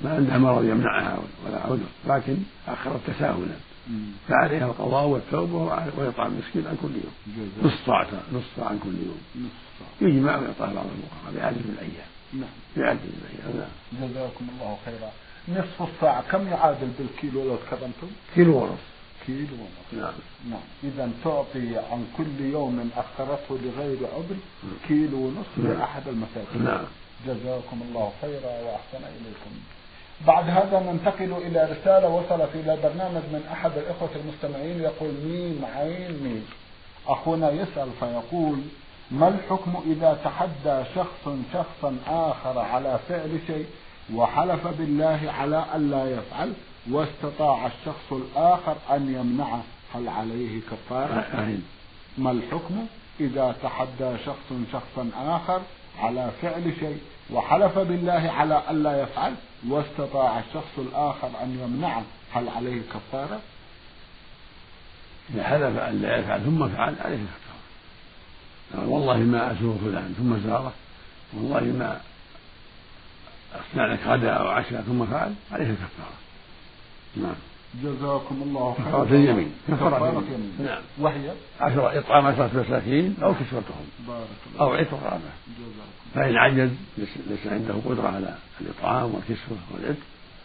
ما 0.00 0.14
عندها 0.14 0.38
مرض 0.38 0.64
يمنعها 0.64 1.18
ولا 1.46 1.60
عذر 1.60 1.86
لكن 2.06 2.36
أخرت 2.68 3.00
تساهلا. 3.06 3.56
فعليها 4.28 4.66
القضاء 4.66 5.06
والتوبة 5.06 5.56
وإطعام 5.96 6.38
مسكين 6.38 6.66
عن 6.66 6.76
كل 6.82 6.88
يوم. 6.88 7.14
نصف 7.62 7.86
ساعة 7.86 8.06
نصف 8.32 8.46
ساعة 8.56 8.68
عن 8.68 8.78
كل 8.78 8.94
يوم. 9.06 9.50
يجمع 10.00 10.36
ويعطاه 10.38 10.74
بعض 10.74 10.86
الفقراء 10.86 11.34
بعدد 11.36 11.56
من 11.56 11.74
الأيام. 11.78 12.08
نعم. 12.32 12.50
بعدد 12.76 13.00
من 13.00 13.22
الأيام 13.24 13.68
نعم. 13.92 14.10
جزاكم 14.10 14.46
الله 14.54 14.78
خيرا. 14.84 15.10
نصف 15.48 15.88
الساعة 15.94 16.22
كم 16.30 16.48
يعادل 16.48 16.88
بالكيلو 16.98 17.44
لو 17.44 17.56
تكرمتم؟ 17.56 18.06
كيلو 18.34 18.56
ونصف 18.58 18.93
كيلو 19.26 19.56
نعم. 19.92 20.12
نعم. 20.50 20.60
إذا 20.84 21.10
تعطي 21.24 21.76
عن 21.92 22.06
كل 22.16 22.44
يوم 22.52 22.90
أخرته 22.96 23.58
لغير 23.62 23.98
عذر 24.16 24.36
كيلو 24.88 25.18
ونصف 25.18 25.58
نعم. 25.58 25.78
لأحد 25.78 26.08
المساكين. 26.08 26.64
نعم. 26.64 26.84
جزاكم 27.26 27.80
الله 27.88 28.12
خيرا 28.22 28.52
وأحسن 28.64 29.04
إليكم. 29.16 29.52
بعد 30.26 30.48
هذا 30.48 30.80
ننتقل 30.80 31.32
إلى 31.32 31.64
رسالة 31.72 32.08
وصلت 32.08 32.50
إلى 32.54 32.78
برنامج 32.82 33.22
من 33.32 33.48
أحد 33.52 33.70
الإخوة 33.76 34.10
المستمعين 34.16 34.80
يقول 34.80 35.12
ميم 35.24 35.64
عين 35.76 36.22
ميم. 36.22 36.46
أخونا 37.08 37.50
يسأل 37.50 37.88
فيقول 38.00 38.58
ما 39.10 39.28
الحكم 39.28 39.82
إذا 39.86 40.18
تحدى 40.24 40.84
شخص 40.94 41.28
شخصا 41.52 41.96
آخر 42.06 42.58
على 42.58 42.98
فعل 43.08 43.38
شيء 43.46 43.66
وحلف 44.14 44.66
بالله 44.66 45.20
على 45.38 45.64
ألا 45.74 46.10
يفعل؟ 46.10 46.52
واستطاع 46.90 47.66
الشخص 47.66 48.12
الآخر 48.12 48.76
أن 48.90 49.14
يمنعه 49.14 49.62
هل 49.94 50.08
عليه 50.08 50.60
كفارة؟ 50.60 51.58
ما 52.18 52.30
الحكم؟ 52.30 52.86
إذا 53.20 53.56
تحدى 53.62 54.16
شخص 54.26 54.52
شخصا 54.72 55.10
آخر 55.16 55.62
على 56.00 56.30
فعل 56.42 56.72
شيء 56.80 56.98
وحلف 57.30 57.78
بالله 57.78 58.32
على 58.36 58.62
ألا 58.70 59.02
يفعل 59.02 59.34
واستطاع 59.68 60.38
الشخص 60.38 60.78
الآخر 60.78 61.30
أن 61.42 61.58
يمنعه 61.62 62.02
هل 62.32 62.48
عليه 62.48 62.82
كفارة؟ 62.82 63.40
إذا 65.34 65.44
حلف 65.44 65.78
أن 65.78 66.02
لا 66.02 66.16
يفعل 66.16 66.40
ثم 66.44 66.68
فعل 66.68 66.94
عليه 67.04 67.16
كفارة. 67.16 68.88
والله 68.88 69.16
ما 69.16 69.52
أزور 69.52 69.78
فلان 69.84 70.14
ثم 70.18 70.48
زاره. 70.50 70.72
والله 71.32 71.60
ما 71.60 72.00
أصنع 73.54 73.86
لك 73.86 74.06
غداء 74.06 74.40
أو 74.40 74.48
عشاء 74.48 74.82
ثم 74.82 75.06
فعل 75.06 75.34
عليه 75.52 75.74
كفارة. 75.74 76.14
نعم. 77.16 77.34
جزاكم 77.82 78.42
الله 78.42 78.74
خيرا. 78.74 78.88
كفارة 78.88 79.08
اليمين. 79.08 79.52
كفارة 79.68 80.08
اليمين. 80.08 80.52
نعم. 80.64 80.82
وهي؟ 80.98 81.32
عشرة 81.60 81.98
إطعام 81.98 82.26
عشرة 82.26 82.50
مساكين 82.60 83.16
أو 83.22 83.34
كسوتهم. 83.34 83.86
بارك 84.08 84.28
الله 84.52 84.60
أو 84.60 84.72
عتق 84.72 84.94
رقبة 85.04 85.20
فإن 86.14 86.36
عجز 86.36 86.70
ليس 86.98 87.46
عنده 87.46 87.74
قدرة 87.84 88.08
على 88.08 88.34
الإطعام 88.60 89.14
والكسوة 89.14 89.58
والعتق 89.74 90.02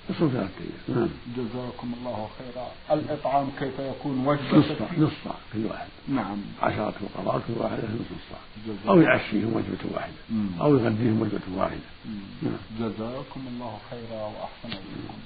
يصوم 0.09 0.29
ثلاثة 0.29 0.49
أيام. 0.59 0.99
نعم. 0.99 1.09
جزاكم 1.37 1.93
الله 1.99 2.29
خيرا. 2.37 2.67
الإطعام 2.99 3.49
كيف 3.59 3.79
يكون؟ 3.79 4.27
وجبة 4.27 4.57
نصف 4.57 4.99
نصف 4.99 5.27
كل 5.53 5.65
واحد. 5.65 5.87
نعم. 6.07 6.37
عشرة 6.61 6.93
فقراء 7.15 7.41
كل 7.47 7.53
واحد 7.61 7.77
نصف 7.77 8.21
صاع. 8.29 8.93
أو 8.93 9.01
يعشيهم 9.01 9.53
وجبة 9.55 9.95
واحدة. 9.95 10.13
أو 10.61 10.75
يغديهم 10.77 11.21
وجبة 11.21 11.57
واحدة. 11.57 11.89
نعم. 12.41 12.53
جزاكم 12.79 13.41
الله 13.47 13.77
خيرا 13.89 14.21
وأحسن 14.21 14.67
إليكم. 14.67 15.19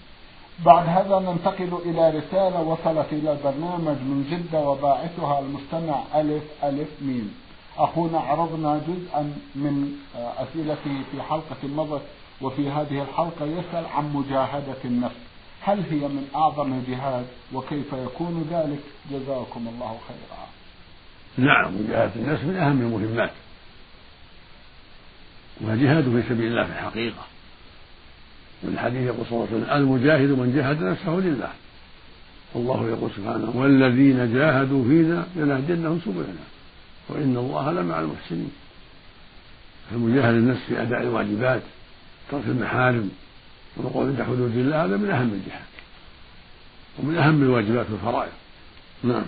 بعد 0.60 0.88
هذا 0.88 1.19
ننتقل 1.19 1.77
إلى 1.86 2.10
رسالة 2.10 2.62
وصلت 2.62 3.07
إلى 3.12 3.31
البرنامج 3.31 3.98
من 3.98 4.27
جدة 4.31 4.60
وباعثها 4.60 5.39
المستمع 5.39 6.03
ألف 6.15 6.43
ألف 6.63 6.89
ميم. 7.01 7.33
أخونا 7.77 8.19
عرضنا 8.19 8.81
جزءا 8.88 9.33
من 9.55 9.93
أسئلته 10.15 11.03
في 11.12 11.22
حلقة 11.22 11.57
مضت 11.63 12.01
وفي 12.41 12.69
هذه 12.69 13.01
الحلقة 13.01 13.45
يسأل 13.45 13.86
عن 13.86 14.13
مجاهدة 14.13 14.77
النفس. 14.86 15.15
هل 15.62 15.83
هي 15.91 16.07
من 16.07 16.27
أعظم 16.36 16.74
الجهاد 16.74 17.25
وكيف 17.53 17.93
يكون 17.93 18.48
ذلك؟ 18.51 18.79
جزاكم 19.12 19.67
الله 19.67 19.98
خيرا. 20.07 20.48
نعم 21.38 21.74
مجاهدة 21.75 22.15
النفس 22.15 22.43
من 22.43 22.55
أهم 22.55 22.81
المهمات 22.81 23.31
وجهاد 25.62 26.03
في 26.03 26.29
سبيل 26.29 26.48
الله 26.48 26.63
في 26.63 26.72
الحقيقة. 26.72 27.32
والحديث 28.65 29.01
يقول 29.01 29.25
صلى 29.29 29.38
الله 29.38 29.48
عليه 29.51 29.63
وسلم 29.63 29.77
المجاهد 29.77 30.29
من 30.29 30.53
جاهد 30.55 30.84
نفسه 30.84 31.12
لله. 31.12 31.51
والله 32.53 32.89
يقول 32.89 33.12
سبحانه 33.17 33.51
والذين 33.55 34.34
جاهدوا 34.34 34.84
فينا 34.84 35.25
لنهدنهم 35.36 36.00
سبلنا 36.05 36.46
وإن 37.10 37.38
الله 37.38 37.72
لمع 37.72 38.00
المحسنين. 38.00 38.51
فمجاهد 39.91 40.34
النفس 40.34 40.62
في 40.67 40.82
أداء 40.82 41.01
الواجبات 41.01 41.62
ترك 42.32 42.43
المحارم 42.48 43.10
والوقوف 43.77 44.08
عند 44.08 44.22
حدود 44.22 44.58
الله 44.58 44.86
هذا 44.86 44.98
من 44.98 45.10
أهم 45.10 45.34
الجهاد 45.34 45.74
ومن 47.00 47.17
أهم 47.17 47.43
الواجبات 47.43 47.86
والفرائض. 47.91 48.32
نعم. 49.03 49.25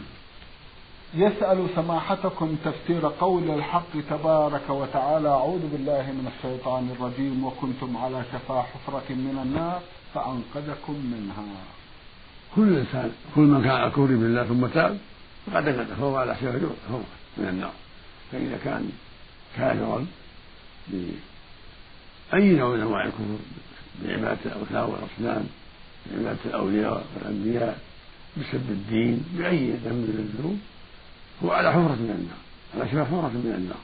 يسأل 1.15 1.67
سماحتكم 1.75 2.55
تفسير 2.65 3.07
قول 3.19 3.49
الحق 3.51 3.93
تبارك 4.09 4.69
وتعالى 4.69 5.29
أعوذ 5.29 5.67
بالله 5.71 6.01
من 6.11 6.31
الشيطان 6.37 6.89
الرجيم 6.95 7.45
وكنتم 7.45 7.97
على 7.97 8.23
شفا 8.33 8.61
حفرة 8.61 9.09
من 9.09 9.39
النار 9.43 9.81
فأنقذكم 10.13 10.93
منها. 10.93 11.43
كل 12.55 12.77
إنسان 12.77 13.11
كل 13.35 13.41
من 13.41 13.61
كان 13.61 13.71
على 13.71 13.91
كفر 13.91 14.05
بالله 14.05 14.43
ثم 14.43 14.65
تاب 14.67 14.97
فقد 15.45 15.67
انقذ 15.67 15.95
فهو 15.95 16.15
على 16.15 16.35
شفا 16.35 16.49
حفرة 16.87 17.03
من 17.37 17.47
النار. 17.47 17.73
فإذا 18.31 18.57
كان 18.63 18.89
كافرا 19.57 20.05
بأي 20.87 22.53
نوع 22.53 22.75
من 22.75 22.81
أنواع 22.81 23.05
الكفر 23.05 23.37
بعبادة 24.03 24.39
الأوثان 24.45 24.83
والأصنام 24.83 25.45
بعبادة 26.11 26.39
الأولياء 26.45 27.05
والأنبياء 27.15 27.79
بسب 28.37 28.69
الدين 28.69 29.25
بأي 29.37 29.71
ذنب 29.71 29.93
من 29.93 30.29
الذنوب 30.29 30.59
هو 31.43 31.51
على 31.51 31.71
حفرة 31.71 31.95
من 31.95 32.15
النار 32.17 32.37
على 32.75 32.91
شفا 32.91 33.05
حفرة 33.05 33.27
من 33.27 33.53
النار. 33.57 33.77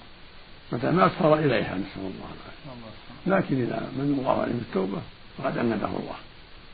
متى 0.72 0.92
ما 0.92 1.06
أسفر 1.06 1.36
إليها 1.36 1.76
نسأل 1.76 1.98
الله 1.98 2.28
العافية. 3.28 3.46
لكن 3.56 3.62
إذا 3.62 3.92
من 3.98 4.18
الله 4.20 4.42
عليه 4.42 4.54
بالتوبة 4.54 4.98
فقد 5.38 5.58
أنده 5.58 5.76
الله. 5.76 6.16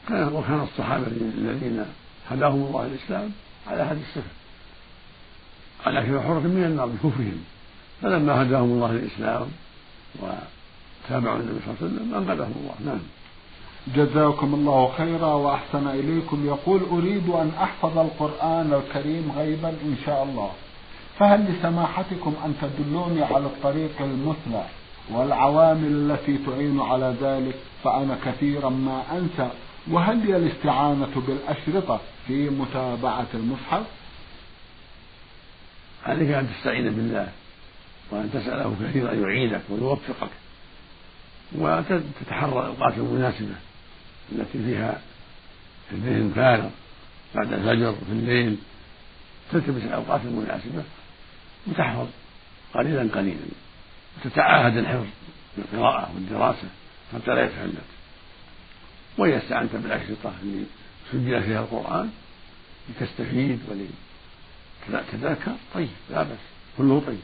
كان 0.09 0.33
وكان 0.33 0.63
الصحابة 0.63 1.07
الذين 1.37 1.85
هداهم 2.29 2.65
الله 2.65 2.85
الإسلام 2.85 3.31
على 3.67 3.83
هذه 3.83 3.99
الصفة. 4.09 4.31
على 5.85 6.07
شفا 6.07 6.19
حفرة 6.19 6.39
من 6.39 6.63
النار 6.63 6.87
بكفرهم. 6.87 7.43
فلما 8.01 8.41
هداهم 8.41 8.71
الله 8.71 8.91
الإسلام 8.91 9.47
وتابعوا 10.19 11.39
النبي 11.39 11.59
صلى 11.65 11.73
الله 11.73 11.77
عليه 11.81 11.87
وسلم 11.87 12.15
أنقذهم 12.15 12.53
الله. 12.61 12.75
نعم. 12.85 12.99
جزاكم 13.95 14.53
الله 14.53 14.93
خيرا 14.97 15.33
وأحسن 15.33 15.87
إليكم. 15.87 16.45
يقول 16.45 16.81
أريد 16.91 17.29
أن 17.29 17.51
أحفظ 17.61 17.97
القرآن 17.97 18.73
الكريم 18.73 19.31
غيبا 19.37 19.69
إن 19.69 19.95
شاء 20.05 20.23
الله. 20.23 20.51
فهل 21.19 21.45
لسماحتكم 21.45 22.35
أن 22.45 22.55
تدلوني 22.61 23.23
على 23.23 23.45
الطريق 23.45 24.01
المثلى 24.01 24.65
والعوامل 25.11 26.11
التي 26.11 26.37
تعين 26.45 26.79
على 26.79 27.15
ذلك؟ 27.21 27.55
فأنا 27.83 28.17
كثيرا 28.25 28.69
ما 28.69 29.03
أنسى. 29.11 29.49
وهل 29.91 30.27
لي 30.27 30.37
الاستعانة 30.37 31.23
بالأشرطة 31.27 32.01
في 32.27 32.49
متابعة 32.49 33.27
المصحف 33.33 33.83
عليك 36.05 36.29
أن 36.29 36.49
تستعين 36.49 36.89
بالله 36.89 37.31
وأن 38.11 38.29
تسأله 38.33 38.75
كثيرا 38.83 39.13
أن 39.13 39.21
يعينك 39.21 39.61
ويوفقك 39.69 40.29
وتتحرى 41.55 42.49
الأوقات 42.49 42.93
المناسبة 42.97 43.55
التي 44.31 44.57
فيها 44.65 45.01
الذهن 45.91 46.31
فارغ 46.35 46.69
بعد 47.35 47.53
الفجر 47.53 47.93
في 47.93 48.11
الليل 48.11 48.57
تلتمس 49.51 49.83
الأوقات 49.83 50.21
المناسبة. 50.25 50.83
وتحفظ 51.67 52.07
قليلا 52.73 53.09
قليلا 53.15 53.39
وتتعاهد 54.17 54.77
الحفظ 54.77 55.05
بالقراءة 55.57 56.09
والدراسة 56.15 56.67
حتى 57.13 57.31
لا 57.31 57.45
يتفلت 57.45 57.83
وإذا 59.17 59.37
استعنت 59.37 59.75
بالأشرطة 59.75 60.33
اللي 60.43 60.63
سجل 61.11 61.43
فيها 61.43 61.59
القرآن 61.59 62.09
لتستفيد 62.89 63.59
ولتتذكر 64.89 65.51
طيب 65.73 65.89
لا 66.09 66.23
بأس 66.23 66.37
كله 66.77 67.01
طيب. 67.07 67.19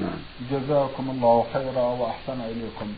نعم. 0.00 0.18
جزاكم 0.50 1.10
الله 1.10 1.46
خيرا 1.52 1.82
وأحسن 1.82 2.40
إليكم. 2.40 2.92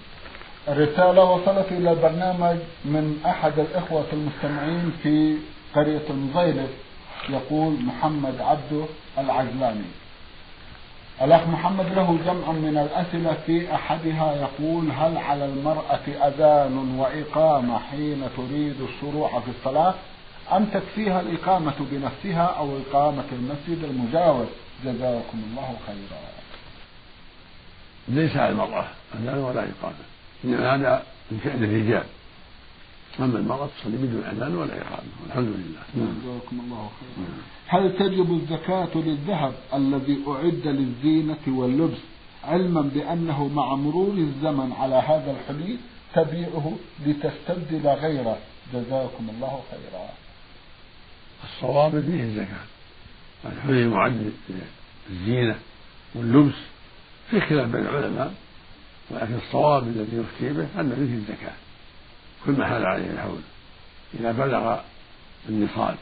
الرسالة 0.69 1.25
وصلت 1.25 1.73
إلى 1.73 1.93
البرنامج 1.93 2.59
من 2.85 3.21
أحد 3.27 3.59
الإخوة 3.59 4.07
المستمعين 4.13 4.93
في 5.03 5.37
قرية 5.75 6.11
المزيلف 6.11 6.71
يقول 7.29 7.73
محمد 7.83 8.41
عبده 8.41 8.85
العجلاني. 9.19 9.85
الأخ 11.23 11.47
محمد 11.47 11.87
له 11.87 12.19
جمع 12.27 12.53
من 12.53 12.79
الأسئلة 12.79 13.37
في 13.47 13.75
أحدها 13.75 14.35
يقول 14.35 14.91
هل 14.91 15.17
على 15.17 15.45
المرأة 15.45 16.29
أذان 16.29 16.99
وإقامة 16.99 17.79
حين 17.79 18.23
تريد 18.37 18.77
الشروع 18.81 19.41
في 19.41 19.51
الصلاة؟ 19.59 19.95
أم 20.53 20.65
تكفيها 20.65 21.21
الإقامة 21.21 21.75
بنفسها 21.81 22.45
أو 22.45 22.79
إقامة 22.79 23.25
المسجد 23.33 23.85
المجاور؟ 23.85 24.47
جزاكم 24.85 25.43
الله 25.51 25.77
خيرا. 25.87 26.21
ليس 28.09 28.37
على 28.37 28.53
المرأة 28.53 28.85
أذان 29.15 29.39
ولا 29.39 29.61
إقامة. 29.61 30.05
إنما 30.45 30.75
هذا 30.75 31.03
من 31.31 31.39
فعل 31.39 31.65
الرجال. 31.65 32.05
أما 33.21 33.39
المرأة 33.39 33.69
تصلي 33.81 33.97
بدون 33.97 34.25
أذان 34.25 34.57
ولا 34.57 34.75
إقامة 34.83 35.09
والحمد 35.23 35.49
لله. 35.49 35.83
نعم. 35.95 36.15
جزاكم 36.25 36.61
الله 36.61 36.91
خيرا. 37.01 37.29
هل 37.67 37.99
تجب 37.99 38.33
الزكاة 38.33 38.89
للذهب 38.95 39.55
الذي 39.75 40.19
أعد 40.29 40.67
للزينة 40.67 41.45
واللبس 41.47 41.99
علما 42.45 42.81
بأنه 42.81 43.49
مع 43.49 43.75
مرور 43.75 44.15
الزمن 44.15 44.73
على 44.73 44.95
هذا 44.95 45.37
الحلي 45.37 45.77
تبيعه 46.15 46.73
لتستبدل 47.07 47.89
غيره؟ 47.89 48.39
جزاكم 48.75 49.31
الله 49.31 49.63
خيرا. 49.71 50.09
الصواب 51.45 52.01
فيه 52.01 52.23
الزكاة. 52.23 52.65
الحلي 53.45 53.89
معد 53.89 54.33
للزينة 55.11 55.59
واللبس 56.15 56.55
في 57.31 57.41
خلاف 57.41 57.69
بين 57.69 57.87
العلماء 57.87 58.35
ولكن 59.11 59.35
الصواب 59.35 59.83
الذي 59.83 60.17
يفتي 60.17 60.53
به 60.53 60.81
أن 60.81 60.95
فيه 60.95 61.15
الزكاة. 61.15 61.64
كل 62.47 62.53
ما 62.53 62.67
حال 62.67 62.87
عليه 62.87 63.11
الحول. 63.11 63.41
إذا 64.15 64.33
بلغ 64.33 64.81
النصاب 65.49 65.97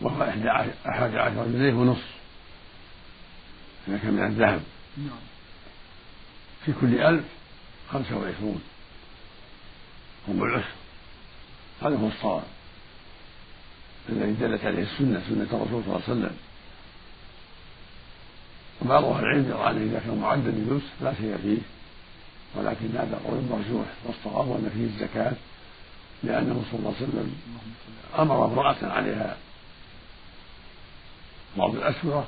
وهو 0.00 0.22
أحد 0.22 0.46
عشر 1.16 1.46
جنيه 1.46 1.74
ونصف 1.74 2.10
إذا 3.88 3.98
كان 3.98 4.12
من 4.12 4.24
الذهب. 4.24 4.62
نعم. 4.96 5.18
في 6.64 6.72
كل 6.80 7.00
ألف 7.00 7.24
خمسة 7.92 8.16
وعشرون. 8.16 8.62
ربع 10.28 10.46
العشر. 10.48 10.74
هذا 11.82 11.96
هو 11.96 12.08
الصواب. 12.08 12.44
الذي 14.08 14.32
دلت 14.32 14.64
عليه 14.64 14.82
السنة 14.82 15.22
سنة 15.28 15.48
الرسول 15.52 15.84
صلى 15.84 15.96
الله 15.96 16.02
عليه 16.08 16.12
وسلم. 16.18 16.36
وبعض 18.82 19.04
أهل 19.04 19.24
العلم 19.24 19.48
يرى 19.50 19.70
انه 19.70 19.90
إذا 19.90 20.00
كان 20.06 20.18
معدا 20.18 20.50
للبس 20.50 20.82
لا 21.00 21.14
شيء 21.14 21.38
فيه. 21.42 21.58
ولكن 22.54 22.86
هذا 22.94 23.20
قول 23.24 23.40
مرجوح 23.50 23.86
والصواب 24.04 24.50
أن 24.50 24.70
فيه 24.74 24.84
الزكاة 24.84 25.32
لأنه 26.22 26.62
صلى 26.70 26.78
الله 26.78 26.94
عليه 26.96 27.08
وسلم 27.08 27.34
أمر 28.18 28.44
امرأة 28.44 28.76
عليها 28.82 29.36
بعض 31.56 31.74
الأسورة 31.74 32.26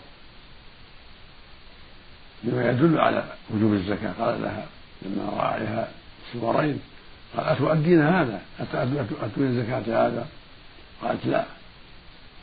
بما 2.42 2.70
يدل 2.70 2.98
على 2.98 3.24
وجوب 3.50 3.72
الزكاة. 3.72 4.12
قال 4.18 4.42
لها 4.42 4.66
لما 5.02 5.30
رأى 5.30 5.54
عليها 5.54 5.88
سورين 6.32 6.80
قال 7.36 7.46
أتؤدين 7.46 8.02
هذا؟ 8.02 8.42
أتؤدين 8.60 9.62
زكاة 9.62 10.06
هذا؟ 10.06 10.28
قالت 11.02 11.26
لا. 11.26 11.44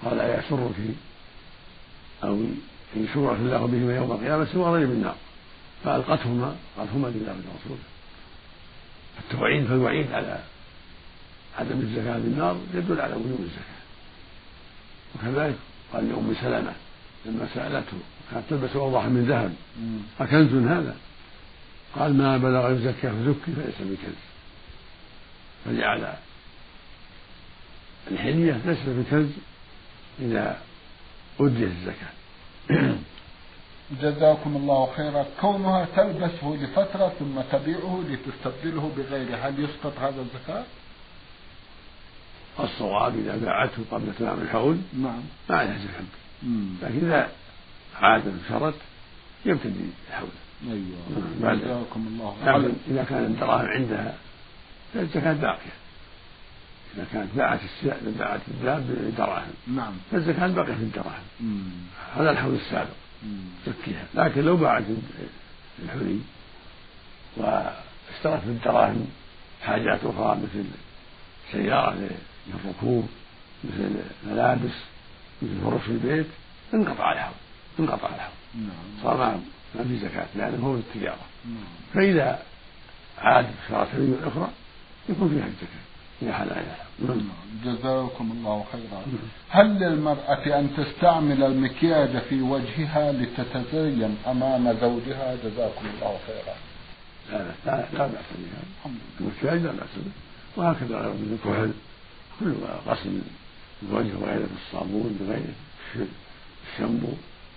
قال 0.06 0.20
أيسرك 0.20 0.76
أو 2.24 2.40
شرعت 3.14 3.38
الله 3.38 3.66
بهما 3.66 3.96
يوم 3.96 4.12
القيامة 4.12 4.46
سوارين 4.54 4.88
من 4.88 5.02
نار 5.02 5.16
فألقتهما 5.84 6.56
قالتهما 6.78 7.08
لله 7.08 7.32
ولرسوله. 7.32 7.84
التوعيد 9.20 9.66
فالوعيد 9.66 10.12
على 10.12 10.40
عدم 11.58 11.80
الزكاة 11.80 12.18
بالنار 12.18 12.58
يدل 12.74 13.02
على 13.02 13.14
وجوب 13.14 13.40
الزكاة. 13.40 13.78
وكذلك 15.16 15.56
قال 15.94 16.10
لأم 16.10 16.36
سلمة 16.42 16.74
لما 17.26 17.48
سألته 17.54 17.98
كانت 18.32 18.44
تلبس 18.50 18.76
أوضح 18.76 19.06
من 19.06 19.26
ذهب. 19.26 19.54
أكنز 20.20 20.54
هذا؟ 20.54 20.96
قال 21.96 22.18
ما 22.18 22.38
بلغ 22.38 22.72
يزكى 22.72 23.10
فزكي 23.10 23.52
فليس 23.56 23.76
بكنز. 23.80 24.22
فجعل 25.66 26.14
الحلية 28.12 28.62
ليست 28.66 28.90
بكنز 28.90 29.30
إذا 30.20 30.62
أديت 31.40 31.72
الزكاة. 31.72 32.14
جزاكم 33.92 34.56
الله 34.56 34.90
خيرا. 34.98 35.26
كونها 35.42 35.88
تلبسه 35.96 36.58
لفترة 36.62 37.14
ثم 37.20 37.42
تبيعه 37.52 38.04
لتستبدله 38.10 38.92
بغيره 38.98 39.36
هل 39.36 39.64
يسقط 39.64 40.00
هذا 40.00 40.22
الزكاة؟ 40.22 40.64
الصواب 42.60 43.16
إذا 43.16 43.36
باعته 43.38 43.84
قبل 43.92 44.14
تمام 44.20 44.42
الحول 44.42 44.78
نعم. 44.94 45.22
ما 45.50 45.58
عليها 45.58 45.78
زكاة. 45.78 46.06
لكن 46.82 47.06
إذا 47.08 47.30
عاد 48.02 48.24
انشرت 48.28 48.76
يبتدي 49.46 49.86
الحول 50.10 50.30
أيوه. 50.68 51.56
جزاكم 51.56 52.08
الله 52.08 52.36
لكن 52.46 52.74
إذا 52.88 53.04
كان 53.04 53.26
الدراهم 53.26 53.66
عندها 53.66 54.14
فالزكاة 54.94 55.34
باقية. 55.34 55.78
إذا 56.96 57.06
كانت 57.14 57.36
باعت 57.36 57.60
باعت 58.20 58.42
الذهب 58.48 58.84
بدراهم 58.90 59.54
نعم. 59.68 59.94
فالزكاة 60.12 60.48
باقية 60.48 60.74
في 60.74 60.84
الدراهم. 60.84 61.24
هذا 62.16 62.32
الحول 62.32 62.54
السابق. 62.54 63.07
تزكيها 63.66 64.06
لكن 64.16 64.42
لو 64.42 64.58
باعت 64.58 64.84
الحلي 65.84 66.20
واشترت 67.38 68.46
بالدراهم 68.46 69.08
حاجات 69.64 70.00
أخرى 70.04 70.38
مثل 70.44 70.66
سيارة 71.52 72.10
للركوب 72.48 73.10
مثل 73.64 73.96
ملابس 74.28 74.76
مثل 75.42 75.62
فرش 75.64 75.88
البيت 75.88 76.28
انقطع 76.74 77.12
الحول 77.12 77.34
انقطع 77.80 78.10
الحول 78.16 78.34
نعم. 78.56 79.04
صار 79.04 79.40
ما 79.76 79.84
في 79.84 79.98
زكاة 79.98 80.28
لأنه 80.36 80.68
هو 80.68 80.76
التجارة 80.76 81.26
نعم. 81.46 81.64
فإذا 81.94 82.40
عاد 83.18 83.46
اشترى 83.64 83.88
سبيل 83.94 84.16
أخرى 84.24 84.50
يكون 85.10 85.30
فيها 85.30 85.48
الزكاة 85.48 85.88
في 86.20 86.34
حلالها 86.34 86.78
نعم. 87.00 87.22
جزاكم 87.66 88.32
الله 88.32 88.66
خيرا. 88.72 89.04
هل 89.50 89.80
للمرأة 89.80 90.60
أن 90.60 90.70
تستعمل 90.78 91.44
المكياج 91.44 92.18
في 92.30 92.42
وجهها 92.42 93.12
لتتزين 93.12 94.18
أمام 94.28 94.78
زوجها؟ 94.82 95.36
جزاكم 95.36 95.86
الله 95.96 96.18
خيرا. 96.28 96.56
لا 97.32 97.46
لا 97.66 97.86
لا 97.94 98.08
بأس 98.08 98.26
بها. 98.38 98.92
المكياج 99.20 99.62
لا 99.62 99.72
بأس 99.72 99.96
به 100.06 100.12
وهكذا 100.58 100.98
غير 100.98 101.14
من 101.14 101.40
الكحل. 101.44 101.72
كل 102.40 102.54
غسل 102.88 103.22
الوجه 103.84 104.18
وغيره 104.22 104.48
بالصابون 104.54 105.18
بغيره 105.22 105.54
الشامبو 106.74 107.08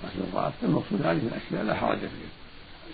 غسل 0.05 0.21
الرأس 0.33 0.53
المقصود 0.63 1.03
هذه 1.03 1.21
الأشياء 1.23 1.65
لا 1.65 1.75
حرج 1.75 1.99
فيها. 1.99 2.33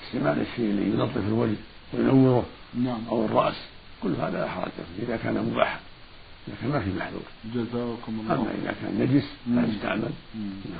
استعمال 0.07 0.41
الشيء 0.41 0.71
اللي 0.71 0.83
ينظف 0.83 1.17
الوجه 1.17 1.57
وينوره 1.95 2.47
نعم. 2.75 3.01
أو 3.09 3.25
الرأس. 3.25 3.55
كل 4.03 4.15
هذا 4.15 4.41
لا 4.41 4.49
حرج 4.49 4.71
فيه 4.71 5.03
إذا 5.07 5.17
كان 5.17 5.35
مباحا 5.35 5.81
إذا 6.49 6.57
كان 6.61 6.71
ما 6.71 6.81
في 6.81 6.91
محذور. 6.91 7.23
جزاكم 7.55 8.21
الله 8.21 8.35
أما 8.35 8.51
إذا 8.63 8.75
كان 8.83 9.01
نجس 9.01 9.29
لا 9.47 9.67
يستعمل. 9.69 10.11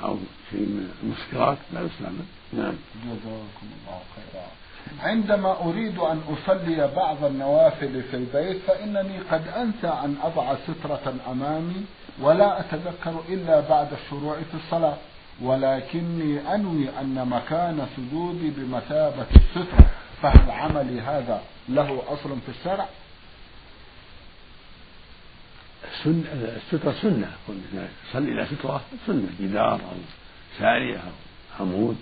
أو 0.03 0.17
شيء 0.51 0.59
من 0.59 0.89
المسكرات 1.03 1.57
لا 1.73 1.81
يستعمل. 1.81 2.25
نعم. 2.53 2.73
جزاكم 3.05 3.67
الله 3.77 4.01
خيرا. 4.15 4.47
عندما 5.03 5.61
أريد 5.61 5.97
أن 5.97 6.21
أصلي 6.33 6.91
بعض 6.95 7.23
النوافل 7.23 8.03
في 8.03 8.15
البيت 8.17 8.57
فإنني 8.67 9.19
قد 9.31 9.47
أنسى 9.47 9.87
أن 9.87 10.15
أضع 10.23 10.55
سترة 10.55 11.15
أمامي 11.31 11.85
ولا 12.21 12.59
أتذكر 12.59 13.21
إلا 13.29 13.59
بعد 13.59 13.87
الشروع 13.93 14.35
في 14.35 14.57
الصلاة. 14.65 14.97
ولكني 15.41 16.55
أنوي 16.55 16.89
أن 17.01 17.27
مكان 17.27 17.87
سجودي 17.97 18.49
بمثابة 18.49 19.25
السترة 19.35 19.89
فهل 20.21 20.51
عملي 20.51 21.01
هذا 21.01 21.41
له 21.69 22.01
أصل 22.07 22.29
في 22.45 22.49
الشرع؟ 22.59 22.87
سنة 26.03 26.23
السترة 26.33 26.95
سنة. 27.01 27.31
صلي 28.13 28.31
إلى 28.31 28.45
سترة 28.45 28.81
سنة. 29.07 29.29
جدار 29.39 29.73
أو 29.73 29.97
سارية 30.59 30.97
أو 30.97 31.11
عمود 31.59 31.97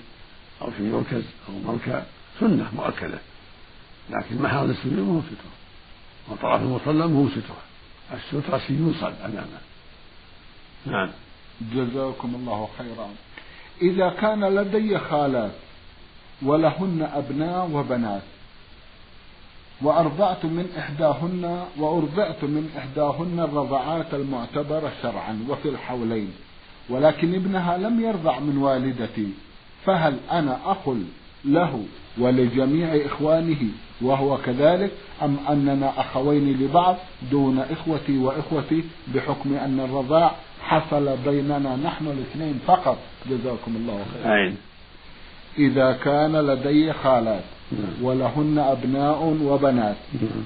أو 0.61 0.71
في 0.71 0.83
مركز 0.83 1.23
أو 1.49 1.53
مركب. 1.73 2.03
سنة 2.39 2.71
مؤكدة. 2.75 3.19
لكن 4.09 4.41
محل 4.41 4.69
السجود 4.69 4.99
مو 4.99 5.21
سترة. 5.21 5.51
وطرف 6.29 6.61
المصلى 6.61 7.07
مو 7.07 7.29
سترة. 7.29 7.63
السترة 8.13 8.57
شيء 8.57 8.79
يوصل 8.79 9.13
أمامه. 9.25 9.61
نعم. 10.85 11.09
جزاكم 11.73 12.35
الله 12.35 12.69
خيرا. 12.77 13.09
إذا 13.81 14.09
كان 14.09 14.55
لدي 14.55 14.99
خالات 14.99 15.51
ولهن 16.41 17.09
أبناء 17.13 17.69
وبنات 17.71 18.21
وأرضعت 19.81 20.45
من 20.45 20.69
إحداهن 20.77 21.65
وأرضعت 21.77 22.43
من 22.43 22.69
إحداهن 22.77 23.39
الرضعات 23.39 24.13
المعتبرة 24.13 24.91
شرعا 25.01 25.45
وفي 25.49 25.69
الحولين 25.69 26.31
ولكن 26.89 27.35
ابنها 27.35 27.77
لم 27.77 28.01
يرضع 28.01 28.39
من 28.39 28.57
والدتي 28.57 29.27
فهل 29.85 30.17
أنا 30.31 30.59
أخ 30.65 30.89
له 31.45 31.83
ولجميع 32.17 33.05
إخوانه 33.05 33.57
وهو 34.01 34.38
كذلك 34.38 34.91
أم 35.23 35.38
أننا 35.49 35.93
أخوين 36.01 36.59
لبعض 36.59 36.95
دون 37.31 37.59
إخوتي 37.59 38.17
وإخوتي 38.17 38.83
بحكم 39.07 39.53
أن 39.55 39.79
الرضاع 39.79 40.31
حصل 40.61 41.17
بيننا 41.25 41.75
نحن 41.75 42.07
الاثنين 42.07 42.59
فقط؟ 42.67 42.97
جزاكم 43.29 43.75
الله 43.75 44.05
خيرا. 44.13 44.35
إذا 45.57 45.91
كان 45.91 46.35
لدي 46.35 46.93
خالات 46.93 47.43
ولهن 48.01 48.60
أبناء 48.60 49.38
وبنات. 49.43 49.95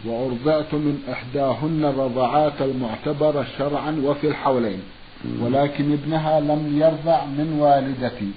وأرضعت 0.05 0.73
من 0.73 1.03
إحداهن 1.11 1.85
الرضعات 1.85 2.61
المعتبرة 2.61 3.45
شرعا 3.57 4.01
وفي 4.05 4.27
الحولين. 4.27 4.79
ولكن 5.41 5.93
ابنها 5.93 6.39
لم 6.39 6.77
يرضع 6.81 7.25
من 7.25 7.57
والدتي. 7.59 8.31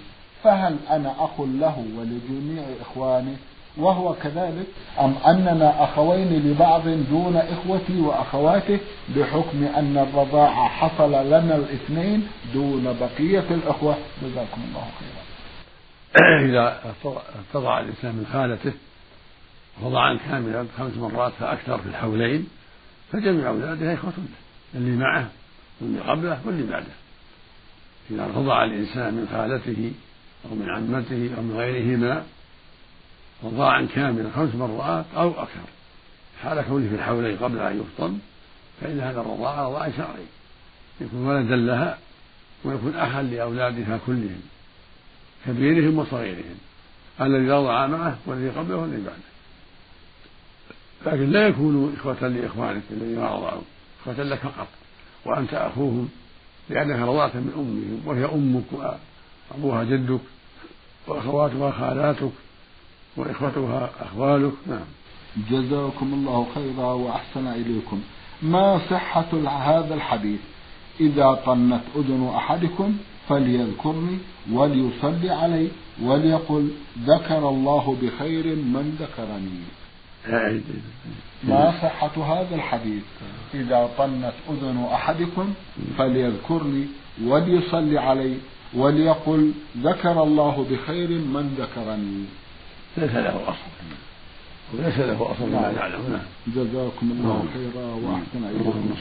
فهل 0.45 0.77
أنا 0.91 1.15
أخ 1.19 1.41
له 1.41 1.85
ولجميع 1.99 2.63
إخوانه؟ 2.81 3.37
وهو 3.77 4.15
كذلك؟ 4.23 4.67
أم 5.01 5.15
أننا 5.27 5.85
أخوين 5.85 6.33
لبعض 6.33 6.83
دون 7.11 7.37
إخوتي 7.37 8.01
وأخواته 8.01 8.79
بحكم 9.17 9.65
أن 9.77 10.07
الرضاعة 10.09 10.69
حصل 10.69 11.13
لنا 11.27 11.57
الاثنين 11.57 12.29
دون 12.55 12.97
بقية 13.01 13.45
الإخوة؟ 13.51 13.95
جزاكم 14.23 14.61
الله 14.69 14.87
خيرا. 14.99 15.22
إذا 16.49 16.95
ارتضع 17.39 17.81
الإنسان 17.81 18.15
من 18.15 18.27
خالته 18.33 18.73
رضعا 19.83 20.19
كاملا 20.29 20.67
خمس 20.79 20.97
مرات 20.97 21.33
فأكثر 21.41 21.79
في 21.79 21.89
الحولين 21.89 22.49
فجميع 23.13 23.49
أولاده 23.49 23.95
إخوة 23.95 24.13
له 24.17 24.25
اللي 24.75 24.97
معه 24.97 25.29
واللي 25.81 26.01
قبله 26.01 26.41
واللي 26.45 26.67
بعده. 26.67 26.87
إذا 28.11 28.27
رضع 28.27 28.65
الإنسان 28.65 29.15
من 29.15 29.29
خالته 29.33 29.93
أو 30.45 30.55
من 30.55 30.71
عمته 30.71 31.31
أو 31.37 31.43
من 31.43 31.57
غيرهما 31.57 32.25
رضاعا 33.45 33.89
كاملا 33.95 34.31
خمس 34.37 34.55
مرات 34.55 35.05
أو 35.17 35.31
أكثر. 35.31 35.69
حال 36.43 36.63
كونه 36.63 36.89
في 36.89 36.95
الحولين 36.95 37.37
قبل 37.37 37.59
أن 37.59 37.81
يفطم 37.81 38.19
فإن 38.81 39.01
هذا 39.01 39.21
الرضاع 39.21 39.69
رضاع 39.69 39.91
شرعي. 39.91 40.27
يكون 41.01 41.27
ولدا 41.27 41.57
لها 41.57 41.99
ويكون 42.65 42.95
أخا 42.95 43.23
لأولادها 43.23 43.99
كلهم. 44.07 44.43
كبيرهم 45.47 45.99
وصغيرهم 45.99 46.59
الذي 47.21 47.51
رضع 47.51 47.87
معه 47.87 48.19
والذي 48.27 48.49
قبله 48.49 48.77
والذي 48.77 49.03
بعده. 49.03 49.33
لكن 51.07 51.31
لا 51.31 51.49
يكونوا 51.49 51.91
إخوة 51.97 52.29
لإخوانك 52.29 52.83
الذين 52.91 53.19
رضعوا 53.19 53.61
إخوة 54.03 54.25
لك 54.25 54.39
فقط 54.39 54.69
وأنت 55.25 55.55
أخوهم 55.55 56.09
لأنك 56.71 56.99
رضعت 56.99 57.37
من 57.37 57.53
أمهم 57.57 58.03
وهي 58.07 58.25
أمك 58.25 58.97
وأبوها 59.53 59.85
جدك 59.85 60.21
وأخواتها 61.07 61.71
خالاتك 61.71 62.33
وإخوتها 63.17 63.91
أخوالك. 64.01 64.53
نعم. 64.67 64.85
جزاكم 65.51 66.15
الله 66.15 66.47
خيرا 66.55 66.93
وأحسن 66.93 67.47
إليكم. 67.47 68.03
ما 68.43 68.81
صحة 68.91 69.49
هذا 69.49 69.95
الحديث؟ 69.95 70.41
إذا 71.01 71.33
طنت 71.47 71.83
أذن 71.97 72.33
أحدكم 72.37 72.97
فليذكرني 73.29 74.19
وليصلي 74.53 75.31
علي 75.31 75.69
وليقل 76.03 76.71
ذكر 77.07 77.49
الله 77.49 77.97
بخير 78.03 78.47
من 78.57 78.97
ذكرني. 79.01 79.61
ما 81.45 81.73
صحة 81.83 82.15
هذا 82.35 82.55
الحديث؟ 82.55 83.03
إذا 83.55 83.91
طنت 83.99 84.33
أذن 84.51 84.87
أحدكم 84.93 85.55
فليذكرني 85.99 86.87
وليصلي 87.25 87.99
علي 87.99 88.35
وليقل 88.75 89.53
ذكر 89.79 90.23
الله 90.23 90.67
بخير 90.71 91.09
من 91.09 91.55
ذكرني. 91.59 92.25
ليس 92.97 93.15
له 93.15 93.49
أصل. 93.49 93.71
وليس 94.75 94.99
له 94.99 95.31
أصل. 95.33 95.51
ما 95.51 95.73
نعلم 95.77 96.03
نعم. 96.13 96.27
جزاكم 96.47 97.11
الله 97.11 97.37
نعم. 97.37 97.49
خيرا 97.55 97.87
وأحسن 97.95 98.45
إليكم. 98.51 98.95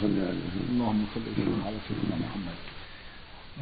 اللهم 0.70 1.06
صل 1.16 1.22
صل 1.38 1.66
على 1.66 1.78
سيدنا 1.88 2.16
محمد. 2.26 2.58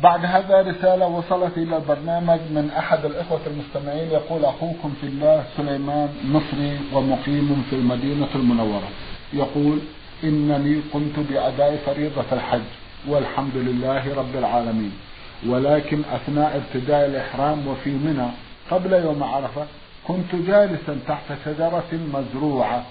بعد 0.03 0.25
هذا 0.25 0.61
رسالة 0.61 1.07
وصلت 1.07 1.57
إلى 1.57 1.77
البرنامج 1.77 2.39
من 2.49 2.71
أحد 2.77 3.05
الإخوة 3.05 3.39
المستمعين 3.47 4.11
يقول 4.11 4.45
أخوكم 4.45 4.93
في 5.01 5.07
الله 5.07 5.43
سليمان 5.57 6.09
مصري 6.25 6.79
ومقيم 6.93 7.65
في 7.69 7.75
المدينة 7.75 8.27
المنورة. 8.35 8.89
يقول 9.33 9.79
إنني 10.23 10.81
قمت 10.93 11.19
بأداء 11.29 11.81
فريضة 11.85 12.25
الحج 12.31 12.61
والحمد 13.07 13.55
لله 13.55 14.15
رب 14.15 14.35
العالمين. 14.35 14.91
ولكن 15.47 16.01
أثناء 16.13 16.57
ابتداء 16.57 17.05
الإحرام 17.05 17.67
وفي 17.67 17.89
منى 17.89 18.27
قبل 18.71 18.93
يوم 18.93 19.23
عرفة 19.23 19.65
كنت 20.07 20.35
جالسا 20.35 20.99
تحت 21.07 21.25
شجرة 21.45 21.99
مزروعة 22.13 22.83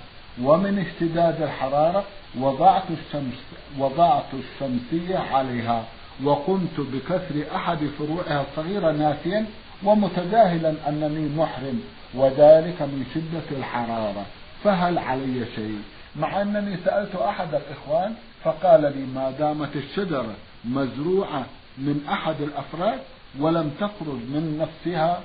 ومن 0.43 0.79
اشتداد 0.79 1.43
الحرارة 1.43 2.05
وضعت 2.41 2.83
الشمس 2.91 3.35
وضعت 3.79 4.25
الشمسية 4.35 5.19
عليها. 5.19 5.85
وقمت 6.25 6.81
بكسر 6.81 7.57
أحد 7.57 7.79
فروعها 7.99 8.47
الصغيرة 8.51 8.93
ناسيا 8.93 9.47
ومتجاهلا 9.85 10.89
أنني 10.89 11.29
محرم 11.37 11.81
وذلك 12.15 12.83
من 12.83 13.07
شدة 13.15 13.59
الحرارة. 13.59 14.27
فهل 14.65 14.99
علي 14.99 15.45
شيء؟ 15.57 15.83
مع 16.17 16.43
أنني 16.43 16.77
سألت 16.85 17.15
أحد 17.17 17.55
الإخوان 17.55 18.15
فقال 18.45 18.81
لي 18.81 19.07
ما 19.15 19.31
دامت 19.31 19.77
الشجرة 19.77 20.35
مزروعة 20.65 21.47
من 21.79 22.07
أحد 22.09 22.41
الأفراد 22.41 23.01
ولم 23.39 23.71
تخرج 23.81 24.19
من 24.35 24.59
نفسها 24.59 25.21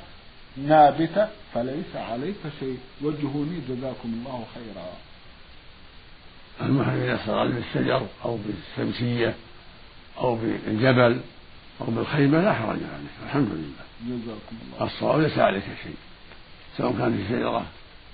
نابتة 0.57 1.27
فليس 1.53 1.95
عليك 1.95 2.41
شيء. 2.59 2.77
وجهوني 3.01 3.59
جزاكم 3.69 4.13
الله 4.19 4.43
خيرا. 4.55 4.89
المحرم 6.61 7.01
إذا 7.01 7.19
صار 7.25 7.47
بالشجر 7.47 8.07
أو 8.25 8.37
بالشمسية 8.37 9.35
أو 10.17 10.35
بالجبل 10.35 11.19
أو 11.81 11.85
بالخيمة 11.85 12.41
لا 12.41 12.53
حرج 12.53 12.67
عليه 12.69 13.25
الحمد 13.25 13.49
لله. 13.49 13.83
جزاكم 14.07 14.55
الله. 14.75 14.85
الصواب 14.87 15.21
ليس 15.21 15.39
عليك 15.39 15.63
شيء 15.83 15.95
سواء 16.77 16.93
كانت 16.99 17.19
الشجرة 17.19 17.65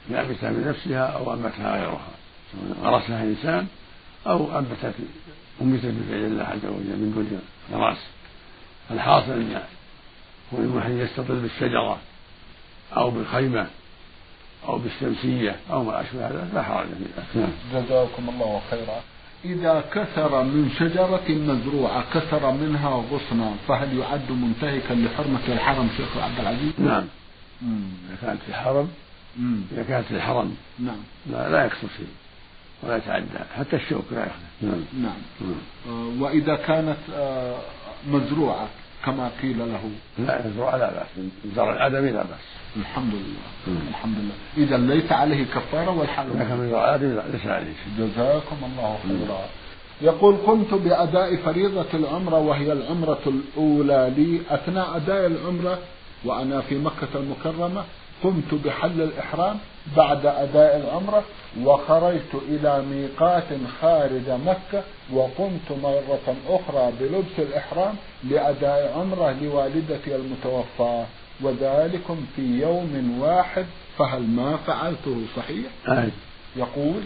يابسة 0.09 0.51
بنفسها 0.51 1.05
أو 1.05 1.33
أنبتها 1.33 1.75
غيرها 1.75 2.07
سواء 2.51 2.93
غرسها 2.93 3.23
إنسان 3.23 3.67
أو 4.27 4.59
أنبتت 4.59 4.93
أنبتت 5.61 5.85
بفعل 5.85 6.25
الله 6.25 6.43
عز 6.43 6.65
وجل 6.65 6.97
من 6.97 7.11
دون 7.15 7.41
غراس. 7.79 7.97
الحاصل 8.91 9.31
أن 9.31 9.61
كون 10.51 10.65
المحرم 10.65 10.99
يستظل 10.99 11.39
بالشجرة 11.39 11.97
أو 12.97 13.11
بالخيمة 13.11 13.67
أو 14.67 14.77
بالشمسية 14.77 15.55
أو 15.71 15.83
ما 15.83 16.01
أشبه 16.01 16.27
هذا 16.27 16.49
لا 16.53 16.63
حرج 16.63 16.87
فيه 17.33 17.39
نعم. 17.39 17.49
جزاكم 17.73 18.29
الله 18.29 18.61
خيرا. 18.71 19.01
إذا 19.45 19.83
كسر 19.93 20.43
من 20.43 20.71
شجرة 20.79 21.29
مزروعة 21.29 22.03
كسر 22.13 22.51
منها 22.51 22.89
غصنا 23.11 23.53
فهل 23.67 23.97
يعد 23.97 24.31
منتهكا 24.31 24.93
لحرمة 24.93 25.39
الحرم 25.47 25.89
شيخ 25.97 26.17
عبد 26.17 26.39
العزيز؟ 26.39 26.73
نعم. 26.77 27.05
إذا 27.63 28.17
كانت 28.21 28.41
في 28.41 28.49
الحرم 28.49 28.89
إذا 29.71 29.83
كانت 29.83 30.05
في 30.05 30.15
الحرم. 30.15 30.55
نعم. 30.79 30.97
لا, 31.31 31.49
لا 31.49 31.65
يكسر 31.65 31.87
شيء 31.97 32.07
ولا 32.83 32.97
يتعدى 32.97 33.25
حتى 33.57 33.75
الشوك 33.75 34.05
لا 34.11 34.19
يخلف 34.19 34.33
نعم. 34.61 34.83
نعم, 35.03 35.21
نعم. 35.41 35.55
آه 35.89 36.21
وإذا 36.21 36.55
كانت 36.55 36.97
آه 37.13 37.59
مزروعة 38.07 38.67
كما 39.05 39.29
قيل 39.41 39.59
له. 39.59 39.89
لا 40.19 40.47
مزروعة 40.47 40.77
لا 40.77 40.89
بأس. 40.89 41.25
زرع 41.55 41.71
الآدمي 41.73 42.11
لا 42.11 42.23
بأس. 42.23 42.47
الحمد 42.77 43.13
لله 43.13 43.47
مم. 43.67 43.87
الحمد 43.89 44.15
لله 44.17 44.65
إذا 44.65 44.77
ليس 44.77 45.11
عليه 45.11 45.45
كفارة 45.45 45.97
والحال 45.99 46.27
لكن 46.29 46.69
زرع 46.69 46.95
الآدمي 46.95 47.21
ليس 47.33 47.47
عليه. 47.47 47.73
جزاكم 47.97 48.57
الله 48.63 48.97
خيرا. 49.07 49.39
يقول 50.01 50.35
قمت 50.35 50.73
بأداء 50.73 51.35
فريضة 51.35 51.85
العمرة 51.93 52.37
وهي 52.37 52.71
العمرة 52.71 53.19
الأولى 53.27 54.13
لي. 54.17 54.41
أثناء 54.49 54.95
أداء 54.95 55.25
العمرة 55.27 55.79
وأنا 56.25 56.61
في 56.61 56.77
مكة 56.77 57.07
المكرمة 57.15 57.83
قمت 58.23 58.53
بحل 58.65 59.01
الإحرام 59.01 59.57
بعد 59.97 60.25
أداء 60.25 60.77
العمرة 60.77 61.23
وخرجت 61.63 62.35
إلى 62.49 62.81
ميقات 62.81 63.47
خارج 63.81 64.29
مكة 64.29 64.83
وقمت 65.13 65.71
مرة 65.83 66.35
أخرى 66.49 66.91
بلبس 66.99 67.39
الإحرام 67.39 67.95
لأداء 68.23 68.93
عمرة 68.99 69.35
لوالدتي 69.41 70.15
المتوفاة 70.15 71.05
وذلكم 71.41 72.25
في 72.35 72.41
يوم 72.41 73.19
واحد 73.21 73.65
فهل 73.97 74.21
ما 74.21 74.57
فعلته 74.67 75.21
صحيح؟ 75.35 75.65
أي. 75.87 76.09
يقول 76.55 77.01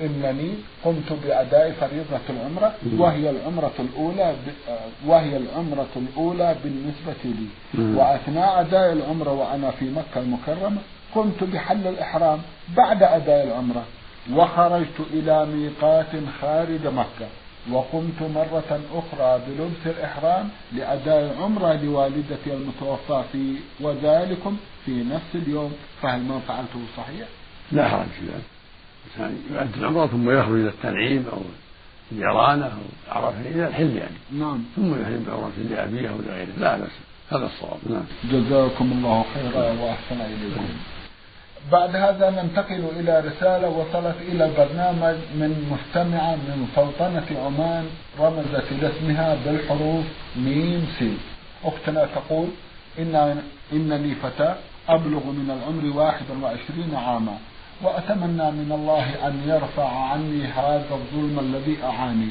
إنني 0.00 0.54
قمت 0.84 1.12
بأداء 1.24 1.72
فريضة 1.80 2.20
العمرة 2.30 2.74
وهي 2.98 3.30
العمرة 3.30 3.72
الأولى 3.78 4.34
وهي 5.06 5.36
العمرة 5.36 5.88
الأولى 5.96 6.56
بالنسبة 6.64 7.22
لي. 7.24 7.46
وأثناء 7.96 8.60
أداء 8.60 8.92
العمرة 8.92 9.32
وأنا 9.32 9.70
في 9.70 9.84
مكة 9.84 10.20
المكرمة 10.20 10.78
قمت 11.14 11.44
بحل 11.44 11.86
الإحرام 11.86 12.38
بعد 12.76 13.02
أداء 13.02 13.44
العمرة. 13.44 13.84
وخرجت 14.32 15.00
إلى 15.12 15.46
ميقات 15.46 16.12
خارج 16.40 16.86
مكة. 16.86 17.28
وقمت 17.70 18.22
مرة 18.22 18.80
أخرى 18.94 19.40
بلبس 19.48 19.96
الإحرام 19.98 20.48
لأداء 20.72 21.32
العمرة 21.32 21.72
لوالدتي 21.72 22.54
المتوفاة 22.54 23.24
في 23.32 23.54
وذلكم 23.80 24.56
في 24.84 24.90
نفس 24.90 25.30
اليوم. 25.34 25.72
فهل 26.02 26.20
ما 26.20 26.40
فعلته 26.48 26.80
صحيح؟ 26.96 27.26
لا 27.72 27.88
حرج 27.88 28.06
في 28.06 28.26
ذلك 28.26 28.59
الإنسان 29.06 29.42
يؤدي 29.54 29.80
العمرة 29.80 30.06
ثم 30.06 30.30
يخرج 30.30 30.60
إلى 30.60 30.68
التنعيم 30.68 31.26
أو 31.32 31.38
الجيرانة 32.12 32.66
أو 32.66 32.70
عرفة 33.08 33.40
إلى 33.40 33.66
الحل 33.66 33.96
يعني. 33.96 34.16
نعم. 34.32 34.64
ثم 34.76 35.02
يحرم 35.02 35.24
بعمرة 35.28 35.52
لأبيه 35.70 36.08
أو 36.08 36.16
لغيره. 36.28 36.48
لا 36.58 36.76
بأس. 36.78 36.90
هذا 37.32 37.46
الصواب. 37.46 37.78
نعم. 37.90 38.04
جزاكم 38.24 38.92
الله 38.92 39.24
خيرا 39.34 39.72
وأحسن 39.72 40.20
إليكم. 40.20 40.66
بعد 41.72 41.96
هذا 41.96 42.30
ننتقل 42.30 42.84
إلى 42.96 43.20
رسالة 43.20 43.68
وصلت 43.68 44.16
إلى 44.28 44.44
البرنامج 44.44 45.16
من 45.34 45.50
مستمعة 45.70 46.34
من 46.34 46.68
سلطنة 46.76 47.40
عمان 47.44 47.86
رمزت 48.20 48.72
لاسمها 48.82 49.36
بالحروف 49.44 50.04
ميم 50.36 50.86
سين 50.98 51.18
أختنا 51.64 52.08
تقول 52.14 52.48
إن 52.98 53.42
إنني 53.72 54.14
فتاة 54.14 54.56
أبلغ 54.88 55.26
من 55.26 55.50
العمر 55.50 55.96
واحد 55.98 56.24
وعشرين 56.42 56.94
عاما. 56.94 57.38
وأتمنى 57.82 58.50
من 58.50 58.72
الله 58.72 59.28
أن 59.28 59.42
يرفع 59.46 59.88
عني 59.88 60.44
هذا 60.44 60.94
الظلم 60.94 61.38
الذي 61.38 61.76
أعاني 61.84 62.28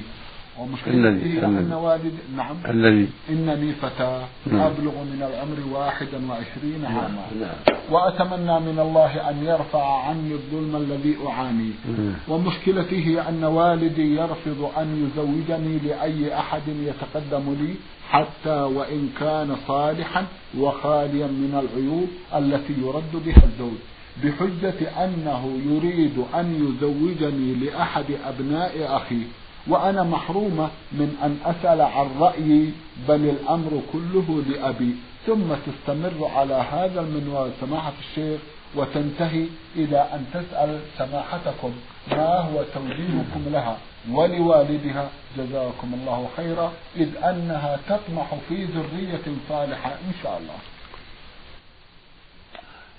ومشكلتي 0.60 1.46
أن 1.46 1.74
والد 1.74 2.14
نعم 2.38 2.56
الذي 2.70 3.10
إنني 3.30 3.74
فتاة 3.74 4.24
نعم. 4.48 4.62
أبلغ 4.62 4.92
من 4.92 5.30
العمر 5.30 5.78
واحدا 5.78 6.30
وعشرين 6.30 6.82
نعم. 6.82 6.98
عاما 6.98 7.26
نعم. 7.40 7.76
وأتمنى 7.92 8.60
من 8.60 8.80
الله 8.80 9.30
أن 9.30 9.44
يرفع 9.44 10.08
عني 10.08 10.34
الظلم 10.34 10.76
الذي 10.76 11.18
أعاني 11.28 11.72
نعم. 11.98 12.14
ومشكلتي 12.28 13.06
هي 13.06 13.30
أن 13.30 13.44
والدي 13.44 14.16
يرفض 14.16 14.72
أن 14.78 14.88
يزوجني 15.06 15.78
لأي 15.78 16.40
أحد 16.40 16.68
يتقدم 16.68 17.56
لي 17.62 17.76
حتى 18.10 18.62
وإن 18.62 19.10
كان 19.20 19.56
صالحا 19.68 20.26
وخاليا 20.58 21.28
من 21.28 21.64
العيوب 21.64 22.10
التي 22.36 22.74
يرد 22.82 23.24
بها 23.26 23.44
الزوج 23.44 23.80
بحجة 24.24 25.04
أنه 25.06 25.60
يريد 25.66 26.26
أن 26.36 26.46
يزوجني 26.64 27.54
لأحد 27.54 28.06
أبناء 28.26 28.96
أخي 28.98 29.22
وأنا 29.68 30.04
محرومة 30.04 30.70
من 30.92 31.18
أن 31.24 31.38
أسأل 31.46 31.82
عن 31.82 32.08
رأيي 32.20 32.72
بل 33.08 33.30
الأمر 33.30 33.82
كله 33.94 34.44
لأبي. 34.50 34.96
ثم 35.28 35.54
تستمر 35.66 36.32
على 36.36 36.54
هذا 36.54 37.02
المنوال 37.02 37.52
سماحة 37.62 37.94
الشيخ 38.00 38.40
وتنتهي 38.76 39.46
إلى 39.76 39.98
أن 40.14 40.26
تسأل 40.34 40.80
سماحتكم 40.98 41.72
ما 42.12 42.38
هو 42.38 42.64
توجيهكم 42.74 43.44
لها 43.52 43.78
ولوالدها. 44.12 45.10
جزاكم 45.38 45.94
الله 45.94 46.30
خيرا 46.38 46.72
إذ 46.96 47.10
أنها 47.24 47.80
تطمح 47.90 48.36
في 48.50 48.66
ذرية 48.66 49.36
صالحة 49.50 49.92
إن 49.92 50.14
شاء 50.24 50.38
الله. 50.42 50.60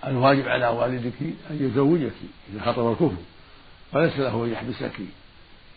الواجب 0.06 0.48
على 0.48 0.68
والدك 0.68 1.22
أن 1.50 1.58
يزوجك 1.60 2.12
إذا 2.52 2.62
خطب 2.62 2.92
الكفر 2.92 3.22
وليس 3.92 4.16
له 4.16 4.44
أن 4.44 4.52
يحبسك 4.52 5.00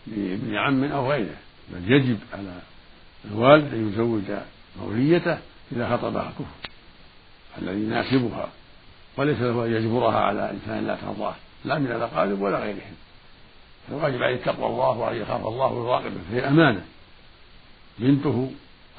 لابن 0.08 0.56
عم 0.56 0.84
أو 0.84 1.12
غيره 1.12 1.36
بل 1.70 1.92
يجب 1.92 2.18
على 2.34 2.60
الوالد 3.26 3.74
أن 3.74 3.90
يزوج 3.90 4.24
موليته 4.82 5.38
إذا 5.72 5.98
خطبها 5.98 6.30
الكفر 6.30 6.74
الذي 7.62 7.84
يناسبها 7.84 8.50
وليس 9.18 9.40
له 9.40 9.66
أن 9.66 9.74
يجبرها 9.74 10.20
على 10.20 10.52
إنسان 10.52 10.88
لا 10.88 10.96
ترضاه 10.96 11.36
لا 11.66 11.80
من 11.80 11.92
الأقارب 11.92 12.42
ولا 12.42 12.60
غيرهم. 12.60 12.96
الواجب 13.90 14.24
عليه 14.24 14.36
تقوى 14.36 14.66
الله 14.66 14.90
وأن 14.90 15.16
يخاف 15.16 15.48
الله 15.48 15.68
ويراقبه 15.68 16.20
فهي 16.32 16.48
أمانة. 16.48 16.86
بنته 18.00 18.52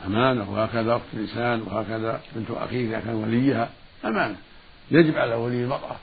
أمانة 0.07 0.53
وهكذا 0.53 0.97
أخت 0.97 1.15
لسان 1.15 1.63
وهكذا 1.63 2.21
بنت 2.37 2.51
أخيه 2.51 2.89
إذا 2.89 3.01
كان 3.01 3.15
وليها 3.15 3.71
أمانة. 4.05 4.37
يجب 4.91 5.19
على 5.19 5.35
ولي 5.35 5.65
المرأة 5.65 5.97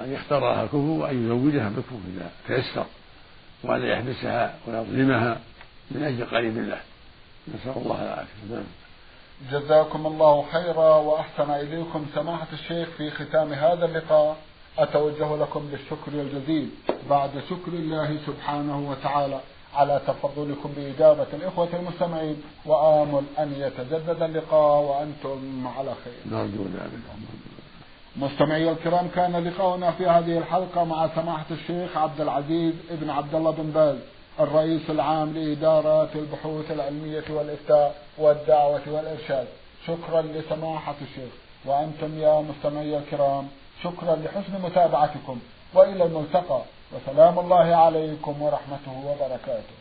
أن 0.00 0.12
يختار 0.12 0.40
لها 0.40 0.62
الكفر 0.62 0.76
وأن 0.76 1.24
يزوجها 1.24 1.68
بالكفر 1.68 1.96
إذا 2.16 2.30
تيسر 2.46 2.86
وأن 3.64 3.82
يحبسها 3.82 4.54
ويظلمها 4.66 5.40
من 5.90 6.02
أجل 6.02 6.24
قريب 6.24 6.58
الله 6.58 6.80
نسأل 7.48 7.82
الله 7.82 8.02
العافية. 8.02 8.54
نعم. 8.54 8.64
جزاكم 9.52 10.06
الله 10.06 10.44
خيرا 10.52 10.96
وأحسن 10.96 11.50
إليكم 11.50 12.06
سماحة 12.14 12.46
الشيخ 12.52 12.88
في 12.98 13.10
ختام 13.10 13.52
هذا 13.52 13.84
اللقاء. 13.84 14.36
أتوجه 14.78 15.36
لكم 15.36 15.68
بالشكر 15.70 16.12
الجزيل. 16.12 16.68
بعد 17.10 17.30
شكر 17.50 17.72
الله 17.72 18.18
سبحانه 18.26 18.90
وتعالى 18.90 19.40
على 19.74 20.00
تفضلكم 20.06 20.72
بإجابة 20.76 21.26
الإخوة 21.32 21.68
المستمعين 21.72 22.42
وآمل 22.66 23.24
أن 23.38 23.52
يتجدد 23.52 24.22
اللقاء 24.22 24.80
وأنتم 24.80 25.66
على 25.76 25.94
خير. 26.04 26.32
نرجو 26.38 26.62
ذلك. 26.64 27.00
مستمعي 28.16 28.70
الكرام 28.70 29.08
كان 29.08 29.36
لقاؤنا 29.36 29.90
في 29.90 30.06
هذه 30.06 30.38
الحلقة 30.38 30.84
مع 30.84 31.08
سماحة 31.14 31.46
الشيخ 31.50 31.96
عبد 31.96 32.20
العزيز 32.20 32.74
ابن 32.90 33.10
عبد 33.10 33.34
الله 33.34 33.50
بن 33.50 33.70
باز 33.70 33.96
الرئيس 34.40 34.90
العام 34.90 35.32
لإدارات 35.32 36.16
البحوث 36.16 36.70
العلمية 36.70 37.24
والإفتاء 37.30 37.94
والدعوة 38.18 38.82
والإرشاد. 38.86 39.46
شكرا 39.86 40.22
لسماحة 40.22 40.94
الشيخ. 41.02 41.32
وأنتم 41.64 42.18
يا 42.18 42.40
مستمعي 42.40 42.98
الكرام 42.98 43.48
شكرا 43.82 44.16
لحسن 44.16 44.62
متابعتكم. 44.62 45.38
وإلى 45.74 46.04
الملتقى. 46.04 46.60
وسلام 46.92 47.38
الله 47.38 47.76
عليكم 47.76 48.42
ورحمته 48.42 48.92
وبركاته. 49.06 49.74